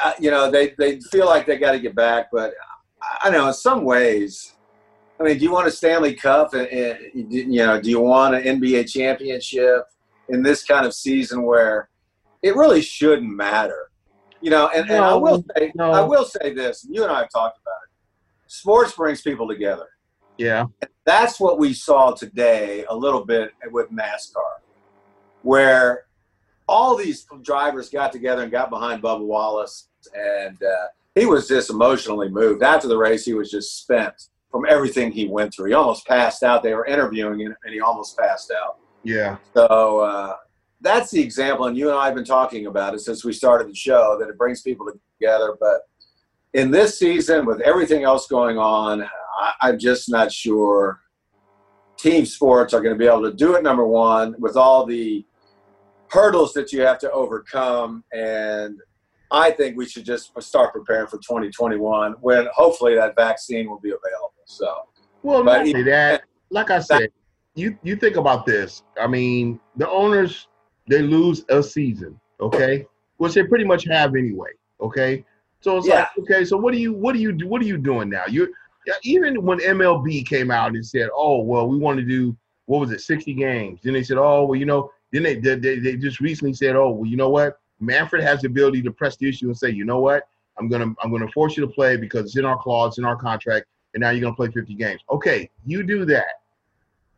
uh, 0.00 0.12
you 0.20 0.30
know 0.30 0.48
they 0.48 0.74
they 0.78 1.00
feel 1.00 1.26
like 1.26 1.46
they 1.46 1.58
got 1.58 1.72
to 1.72 1.80
get 1.80 1.96
back, 1.96 2.28
but 2.30 2.54
I 3.22 3.30
know 3.30 3.48
in 3.48 3.54
some 3.54 3.84
ways. 3.84 4.54
I 5.20 5.24
mean, 5.24 5.38
do 5.38 5.44
you 5.44 5.50
want 5.50 5.66
a 5.66 5.70
Stanley 5.70 6.14
Cup? 6.14 6.54
And, 6.54 6.68
and 6.68 7.32
you 7.32 7.58
know, 7.58 7.80
do 7.80 7.90
you 7.90 8.00
want 8.00 8.34
an 8.34 8.60
NBA 8.60 8.90
championship 8.90 9.84
in 10.28 10.42
this 10.42 10.64
kind 10.64 10.86
of 10.86 10.94
season 10.94 11.42
where 11.42 11.88
it 12.42 12.54
really 12.54 12.80
shouldn't 12.80 13.28
matter? 13.28 13.90
You 14.40 14.50
know, 14.50 14.70
and, 14.74 14.86
no, 14.86 14.94
and 14.94 15.04
I 15.04 15.14
will 15.14 15.44
say, 15.56 15.72
no. 15.74 15.90
I 15.90 16.00
will 16.00 16.24
say 16.24 16.54
this. 16.54 16.84
And 16.84 16.94
you 16.94 17.02
and 17.02 17.12
I 17.12 17.20
have 17.20 17.30
talked 17.30 17.58
about 17.58 17.74
it. 17.84 17.90
Sports 18.46 18.92
brings 18.92 19.20
people 19.20 19.48
together. 19.48 19.86
Yeah, 20.38 20.66
and 20.80 20.90
that's 21.04 21.40
what 21.40 21.58
we 21.58 21.72
saw 21.72 22.12
today 22.12 22.84
a 22.88 22.94
little 22.94 23.24
bit 23.24 23.50
with 23.72 23.90
NASCAR, 23.90 24.60
where 25.42 26.04
all 26.68 26.96
these 26.96 27.26
drivers 27.42 27.90
got 27.90 28.12
together 28.12 28.42
and 28.42 28.52
got 28.52 28.70
behind 28.70 29.02
Bubba 29.02 29.24
Wallace, 29.24 29.88
and 30.14 30.62
uh, 30.62 30.86
he 31.18 31.26
was 31.26 31.48
just 31.48 31.70
emotionally 31.70 32.28
moved. 32.28 32.62
After 32.62 32.88
the 32.88 32.96
race, 32.96 33.24
he 33.24 33.34
was 33.34 33.50
just 33.50 33.82
spent 33.82 34.14
from 34.50 34.64
everything 34.68 35.10
he 35.10 35.26
went 35.26 35.52
through. 35.54 35.68
He 35.68 35.74
almost 35.74 36.06
passed 36.06 36.42
out. 36.42 36.62
They 36.62 36.74
were 36.74 36.86
interviewing 36.86 37.40
him, 37.40 37.54
and 37.64 37.74
he 37.74 37.80
almost 37.80 38.16
passed 38.16 38.52
out. 38.52 38.78
Yeah. 39.04 39.36
So 39.54 40.00
uh, 40.00 40.36
that's 40.80 41.10
the 41.10 41.20
example, 41.20 41.66
and 41.66 41.76
you 41.76 41.90
and 41.90 41.98
I 41.98 42.06
have 42.06 42.14
been 42.14 42.24
talking 42.24 42.66
about 42.66 42.94
it 42.94 43.00
since 43.00 43.24
we 43.24 43.32
started 43.32 43.68
the 43.68 43.74
show 43.74 44.16
that 44.18 44.28
it 44.28 44.38
brings 44.38 44.62
people 44.62 44.90
together. 45.18 45.56
But 45.60 45.82
in 46.54 46.70
this 46.70 46.98
season, 46.98 47.46
with 47.46 47.60
everything 47.60 48.04
else 48.04 48.26
going 48.26 48.58
on, 48.58 49.02
I, 49.02 49.52
I'm 49.62 49.78
just 49.78 50.10
not 50.10 50.32
sure 50.32 51.00
team 51.96 52.24
sports 52.24 52.72
are 52.72 52.80
going 52.80 52.94
to 52.94 52.98
be 52.98 53.06
able 53.06 53.22
to 53.22 53.34
do 53.34 53.56
it. 53.56 53.62
Number 53.62 53.86
one, 53.86 54.34
with 54.38 54.56
all 54.56 54.86
the 54.86 55.24
hurdles 56.10 56.52
that 56.54 56.72
you 56.72 56.80
have 56.82 56.98
to 56.98 57.10
overcome. 57.10 58.04
And 58.12 58.78
I 59.30 59.50
think 59.50 59.76
we 59.76 59.86
should 59.86 60.04
just 60.04 60.32
start 60.42 60.72
preparing 60.72 61.06
for 61.06 61.18
2021 61.18 62.12
when 62.20 62.48
hopefully 62.54 62.94
that 62.94 63.14
vaccine 63.14 63.68
will 63.68 63.80
be 63.80 63.90
available. 63.90 64.32
So, 64.46 64.74
well, 65.22 65.44
not 65.44 65.60
only 65.60 65.82
that, 65.84 66.22
like 66.50 66.70
I 66.70 66.78
said, 66.80 67.10
you 67.54 67.78
you 67.82 67.96
think 67.96 68.16
about 68.16 68.46
this. 68.46 68.82
I 68.98 69.06
mean, 69.06 69.60
the 69.76 69.88
owners 69.88 70.48
they 70.88 71.02
lose 71.02 71.44
a 71.50 71.62
season, 71.62 72.18
okay, 72.40 72.86
which 73.18 73.34
they 73.34 73.42
pretty 73.42 73.64
much 73.64 73.84
have 73.84 74.14
anyway, 74.14 74.50
okay. 74.80 75.24
So 75.60 75.76
it's 75.76 75.86
Yeah. 75.86 76.00
like, 76.00 76.08
okay, 76.20 76.44
so 76.44 76.56
what 76.56 76.72
do 76.72 76.78
you 76.78 76.94
what 76.94 77.14
do 77.14 77.20
you 77.20 77.32
do? 77.32 77.46
What 77.48 77.60
are 77.60 77.66
you 77.66 77.76
doing 77.76 78.08
now? 78.08 78.24
You 78.28 78.52
even 79.02 79.42
when 79.42 79.58
MLB 79.58 80.26
came 80.26 80.50
out 80.50 80.74
and 80.74 80.86
said, 80.86 81.10
oh 81.14 81.42
well, 81.42 81.68
we 81.68 81.76
want 81.76 81.98
to 81.98 82.04
do 82.04 82.36
what 82.66 82.80
was 82.80 82.90
it, 82.90 83.00
60 83.00 83.32
games? 83.34 83.80
Then 83.82 83.94
they 83.94 84.02
said, 84.02 84.18
oh 84.18 84.44
well, 84.44 84.58
you 84.58 84.66
know, 84.66 84.90
then 85.12 85.22
they 85.24 85.36
they, 85.36 85.56
they, 85.56 85.78
they 85.78 85.96
just 85.96 86.20
recently 86.20 86.54
said, 86.54 86.76
oh 86.76 86.90
well, 86.90 87.10
you 87.10 87.16
know 87.16 87.28
what? 87.28 87.58
Manfred 87.80 88.22
has 88.22 88.40
the 88.40 88.46
ability 88.48 88.82
to 88.82 88.90
press 88.90 89.16
the 89.16 89.28
issue 89.28 89.46
and 89.46 89.56
say, 89.56 89.70
you 89.70 89.84
know 89.84 90.00
what? 90.00 90.28
I'm 90.58 90.68
gonna 90.68 90.92
I'm 91.02 91.10
gonna 91.12 91.30
force 91.30 91.56
you 91.56 91.64
to 91.66 91.72
play 91.72 91.96
because 91.96 92.24
it's 92.26 92.36
in 92.36 92.44
our 92.44 92.58
clause, 92.58 92.98
in 92.98 93.04
our 93.04 93.16
contract, 93.16 93.66
and 93.94 94.00
now 94.00 94.10
you're 94.10 94.20
gonna 94.22 94.34
play 94.34 94.50
50 94.50 94.74
games. 94.74 95.00
Okay, 95.10 95.48
you 95.64 95.82
do 95.84 96.04
that. 96.06 96.42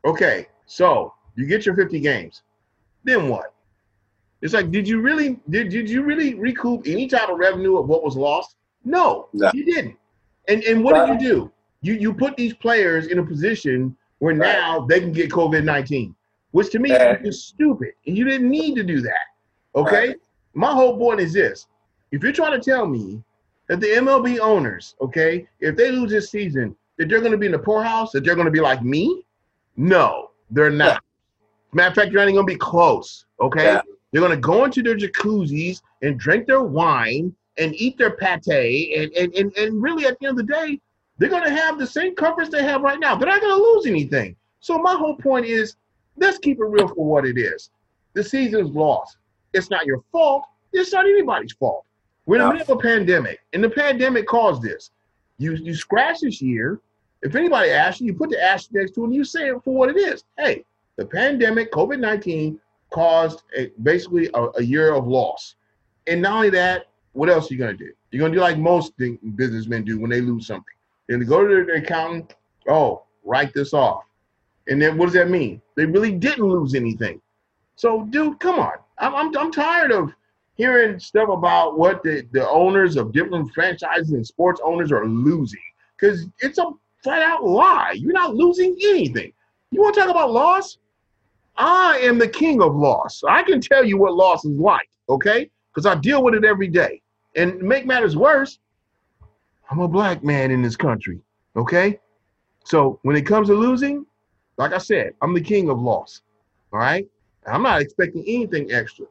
Okay, 0.04 0.46
so 0.66 1.14
you 1.36 1.46
get 1.46 1.64
your 1.64 1.74
50 1.74 2.00
games. 2.00 2.42
Then 3.04 3.28
what? 3.28 3.54
It's 4.42 4.52
like, 4.54 4.70
did 4.70 4.86
you 4.88 5.00
really 5.00 5.38
did, 5.48 5.70
did 5.70 5.88
you 5.88 6.02
really 6.02 6.34
recoup 6.34 6.82
any 6.86 7.06
type 7.08 7.28
of 7.30 7.38
revenue 7.38 7.78
of 7.78 7.88
what 7.88 8.02
was 8.02 8.16
lost? 8.16 8.56
No, 8.84 9.28
No. 9.32 9.50
you 9.54 9.64
didn't. 9.64 9.96
And 10.48 10.62
and 10.64 10.84
what 10.84 10.94
Right. 10.94 11.12
did 11.18 11.22
you 11.22 11.28
do? 11.28 11.52
You 11.82 11.94
you 11.94 12.12
put 12.14 12.36
these 12.36 12.52
players 12.54 13.06
in 13.06 13.18
a 13.20 13.24
position 13.24 13.96
where 14.18 14.34
Right. 14.34 14.52
now 14.52 14.80
they 14.86 15.00
can 15.00 15.12
get 15.12 15.30
COVID 15.30 15.64
nineteen, 15.64 16.14
which 16.50 16.70
to 16.72 16.78
me 16.78 16.92
Right. 16.94 17.24
is 17.24 17.42
stupid. 17.44 17.92
And 18.06 18.16
you 18.18 18.24
didn't 18.24 18.50
need 18.50 18.74
to 18.76 18.82
do 18.82 19.00
that. 19.00 19.26
Okay. 19.74 20.14
My 20.54 20.72
whole 20.72 20.96
point 20.96 21.20
is 21.20 21.32
this: 21.32 21.66
if 22.12 22.22
you're 22.22 22.32
trying 22.32 22.60
to 22.60 22.70
tell 22.70 22.86
me 22.86 23.22
that 23.68 23.80
the 23.80 23.86
MLB 23.86 24.40
owners, 24.40 24.96
okay, 25.00 25.46
if 25.60 25.76
they 25.76 25.90
lose 25.90 26.10
this 26.10 26.30
season, 26.30 26.74
that 26.98 27.08
they're 27.08 27.20
going 27.20 27.32
to 27.32 27.38
be 27.38 27.46
in 27.46 27.52
the 27.52 27.58
poorhouse, 27.58 28.12
that 28.12 28.24
they're 28.24 28.34
going 28.34 28.46
to 28.46 28.50
be 28.50 28.60
like 28.60 28.82
me, 28.82 29.24
no, 29.76 30.30
they're 30.50 30.70
not. 30.70 30.94
Yeah. 30.94 30.98
Matter 31.72 31.88
of 31.88 31.94
fact, 31.94 32.10
you're 32.10 32.20
not 32.20 32.24
even 32.24 32.34
going 32.34 32.46
to 32.46 32.52
be 32.52 32.58
close. 32.58 33.26
Okay. 33.40 33.64
Yeah. 33.64 33.80
They're 34.10 34.20
going 34.20 34.32
to 34.32 34.40
go 34.40 34.64
into 34.64 34.82
their 34.82 34.96
jacuzzis 34.96 35.80
and 36.02 36.18
drink 36.18 36.46
their 36.46 36.62
wine 36.62 37.34
and 37.58 37.74
eat 37.76 37.96
their 37.96 38.10
pate. 38.10 38.98
And, 38.98 39.12
and, 39.12 39.34
and, 39.34 39.56
and 39.56 39.82
really, 39.82 40.06
at 40.06 40.18
the 40.18 40.26
end 40.26 40.40
of 40.40 40.46
the 40.46 40.52
day, 40.52 40.80
they're 41.18 41.28
going 41.28 41.44
to 41.44 41.54
have 41.54 41.78
the 41.78 41.86
same 41.86 42.14
comforts 42.14 42.50
they 42.50 42.62
have 42.64 42.82
right 42.82 42.98
now. 42.98 43.14
They're 43.14 43.28
not 43.28 43.40
going 43.40 43.56
to 43.56 43.62
lose 43.62 43.86
anything. 43.86 44.34
So, 44.60 44.78
my 44.78 44.94
whole 44.94 45.16
point 45.16 45.46
is 45.46 45.76
let's 46.16 46.38
keep 46.38 46.58
it 46.58 46.64
real 46.64 46.88
for 46.88 47.06
what 47.06 47.24
it 47.24 47.38
is. 47.38 47.70
The 48.14 48.24
season's 48.24 48.70
lost. 48.70 49.18
It's 49.52 49.70
not 49.70 49.86
your 49.86 50.02
fault. 50.12 50.44
It's 50.72 50.92
not 50.92 51.06
anybody's 51.06 51.52
fault. 51.52 51.84
We're 52.26 52.36
in 52.36 52.42
the 52.42 52.52
middle 52.52 52.74
of 52.74 52.78
a 52.78 52.82
pandemic, 52.82 53.40
and 53.52 53.64
the 53.64 53.70
pandemic 53.70 54.26
caused 54.26 54.62
this. 54.62 54.90
You, 55.38 55.54
you 55.54 55.74
scratch 55.74 56.20
this 56.20 56.40
year. 56.40 56.80
If 57.22 57.34
anybody 57.34 57.70
asks 57.70 58.00
you, 58.00 58.08
you 58.08 58.14
put 58.14 58.30
the 58.30 58.42
asterisk 58.42 58.72
next 58.72 58.92
to 58.92 59.02
it 59.02 59.06
and 59.06 59.14
you 59.14 59.24
say 59.24 59.48
it 59.48 59.62
for 59.64 59.74
what 59.74 59.88
it 59.88 59.96
is. 59.96 60.24
Hey, 60.38 60.64
the 60.96 61.04
pandemic, 61.04 61.72
COVID 61.72 61.98
19, 61.98 62.60
caused 62.90 63.42
a, 63.56 63.70
basically 63.82 64.30
a, 64.34 64.48
a 64.56 64.62
year 64.62 64.94
of 64.94 65.06
loss. 65.06 65.56
And 66.06 66.22
not 66.22 66.34
only 66.34 66.50
that, 66.50 66.86
what 67.12 67.28
else 67.28 67.50
are 67.50 67.54
you 67.54 67.58
going 67.58 67.76
to 67.76 67.84
do? 67.84 67.92
You're 68.10 68.20
going 68.20 68.32
to 68.32 68.38
do 68.38 68.42
like 68.42 68.58
most 68.58 68.96
thing, 68.96 69.18
businessmen 69.36 69.84
do 69.84 69.98
when 69.98 70.10
they 70.10 70.20
lose 70.20 70.46
something. 70.46 70.74
Then 71.08 71.20
they 71.20 71.26
go 71.26 71.46
to 71.46 71.64
their 71.64 71.76
accountant, 71.76 72.34
oh, 72.68 73.02
write 73.24 73.52
this 73.54 73.72
off. 73.72 74.04
And 74.68 74.80
then 74.80 74.96
what 74.96 75.06
does 75.06 75.14
that 75.14 75.30
mean? 75.30 75.60
They 75.76 75.86
really 75.86 76.12
didn't 76.12 76.44
lose 76.44 76.74
anything. 76.74 77.20
So, 77.76 78.04
dude, 78.10 78.38
come 78.38 78.58
on. 78.58 78.74
I'm, 79.00 79.14
I'm, 79.14 79.36
I'm 79.36 79.50
tired 79.50 79.90
of 79.90 80.12
hearing 80.54 80.98
stuff 81.00 81.28
about 81.28 81.78
what 81.78 82.02
the, 82.02 82.26
the 82.32 82.48
owners 82.48 82.96
of 82.96 83.12
different 83.12 83.52
franchises 83.52 84.12
and 84.12 84.26
sports 84.26 84.60
owners 84.62 84.92
are 84.92 85.06
losing 85.06 85.60
because 85.98 86.26
it's 86.40 86.58
a 86.58 86.66
flat 87.02 87.22
out 87.22 87.44
lie. 87.44 87.92
You're 87.96 88.12
not 88.12 88.34
losing 88.34 88.76
anything. 88.82 89.32
You 89.70 89.80
want 89.80 89.94
to 89.94 90.02
talk 90.02 90.10
about 90.10 90.32
loss? 90.32 90.78
I 91.56 91.98
am 92.02 92.18
the 92.18 92.28
king 92.28 92.62
of 92.62 92.74
loss. 92.74 93.22
I 93.28 93.42
can 93.42 93.60
tell 93.60 93.84
you 93.84 93.96
what 93.96 94.14
loss 94.14 94.44
is 94.44 94.58
like, 94.58 94.88
okay? 95.08 95.50
Because 95.72 95.86
I 95.86 95.94
deal 95.94 96.22
with 96.22 96.34
it 96.34 96.44
every 96.44 96.68
day. 96.68 97.00
And 97.36 97.60
make 97.62 97.86
matters 97.86 98.16
worse, 98.16 98.58
I'm 99.70 99.80
a 99.80 99.88
black 99.88 100.24
man 100.24 100.50
in 100.50 100.62
this 100.62 100.76
country, 100.76 101.20
okay? 101.56 102.00
So 102.64 102.98
when 103.02 103.16
it 103.16 103.22
comes 103.22 103.48
to 103.48 103.54
losing, 103.54 104.04
like 104.56 104.72
I 104.72 104.78
said, 104.78 105.14
I'm 105.22 105.32
the 105.32 105.40
king 105.40 105.70
of 105.70 105.80
loss, 105.80 106.22
all 106.72 106.80
right? 106.80 107.06
I'm 107.46 107.62
not 107.62 107.80
expecting 107.80 108.22
anything 108.26 108.72
extra. 108.72 109.06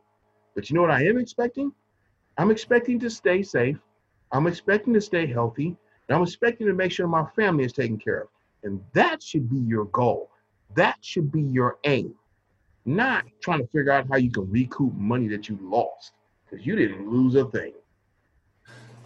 But 0.56 0.70
you 0.70 0.76
know 0.76 0.82
what 0.82 0.92
I 0.92 1.06
am 1.06 1.18
expecting? 1.18 1.72
I'm 2.38 2.52
expecting 2.52 3.00
to 3.00 3.10
stay 3.10 3.44
safe. 3.44 3.78
I'm 4.32 4.48
expecting 4.48 4.94
to 4.94 5.02
stay 5.02 5.26
healthy. 5.26 5.76
And 6.08 6.16
I'm 6.16 6.24
expecting 6.24 6.68
to 6.68 6.74
make 6.74 6.92
sure 6.92 7.08
my 7.08 7.26
family 7.36 7.66
is 7.66 7.74
taken 7.74 7.98
care 7.98 8.22
of. 8.22 8.28
And 8.64 8.82
that 8.94 9.22
should 9.24 9.50
be 9.50 9.58
your 9.58 9.86
goal. 9.86 10.30
That 10.76 10.98
should 11.02 11.32
be 11.32 11.42
your 11.42 11.78
aim. 11.86 12.14
Not 12.86 13.26
trying 13.42 13.60
to 13.60 13.68
figure 13.68 13.92
out 13.92 14.08
how 14.10 14.18
you 14.18 14.32
can 14.32 14.50
recoup 14.50 14.94
money 14.96 15.28
that 15.30 15.50
you 15.50 15.58
lost 15.62 16.14
because 16.46 16.66
you 16.66 16.76
didn't 16.76 17.10
lose 17.10 17.36
a 17.36 17.46
thing. 17.46 17.74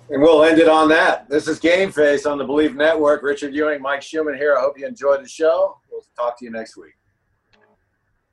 And 0.09 0.21
we'll 0.21 0.43
end 0.43 0.59
it 0.59 0.67
on 0.67 0.89
that. 0.89 1.29
This 1.29 1.47
is 1.47 1.59
Game 1.59 1.91
Face 1.91 2.25
on 2.25 2.37
the 2.37 2.43
Believe 2.43 2.75
Network. 2.75 3.23
Richard 3.23 3.53
Ewing, 3.53 3.81
Mike 3.81 4.01
Schumann 4.01 4.35
here. 4.35 4.55
I 4.55 4.61
hope 4.61 4.77
you 4.77 4.85
enjoyed 4.85 5.23
the 5.23 5.29
show. 5.29 5.77
We'll 5.89 6.03
talk 6.15 6.37
to 6.39 6.45
you 6.45 6.51
next 6.51 6.77
week. 6.77 6.93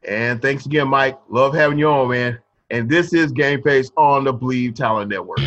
And 0.07 0.41
thanks 0.41 0.67
again, 0.67 0.89
Mike. 0.89 1.19
Love 1.29 1.55
having 1.55 1.79
you 1.79 1.89
on, 1.89 2.11
man. 2.11 2.39
And 2.71 2.89
this 2.89 3.13
is 3.13 3.33
Game 3.33 3.63
Face 3.63 3.91
on 3.97 4.25
the 4.25 4.33
Believe 4.33 4.75
Talent 4.75 5.11
Network. 5.11 5.39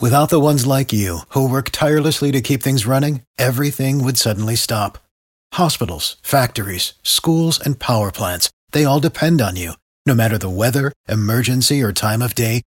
Without 0.00 0.28
the 0.28 0.40
ones 0.40 0.66
like 0.66 0.92
you, 0.92 1.20
who 1.30 1.48
work 1.48 1.70
tirelessly 1.70 2.30
to 2.32 2.42
keep 2.42 2.62
things 2.62 2.84
running, 2.84 3.22
everything 3.38 4.04
would 4.04 4.18
suddenly 4.18 4.54
stop. 4.54 4.98
Hospitals, 5.54 6.16
factories, 6.22 6.92
schools, 7.02 7.58
and 7.58 7.78
power 7.78 8.10
plants, 8.10 8.50
they 8.72 8.84
all 8.84 9.00
depend 9.00 9.40
on 9.40 9.56
you. 9.56 9.72
No 10.04 10.14
matter 10.14 10.36
the 10.36 10.50
weather, 10.50 10.92
emergency, 11.08 11.80
or 11.82 11.92
time 11.92 12.20
of 12.20 12.34
day, 12.34 12.60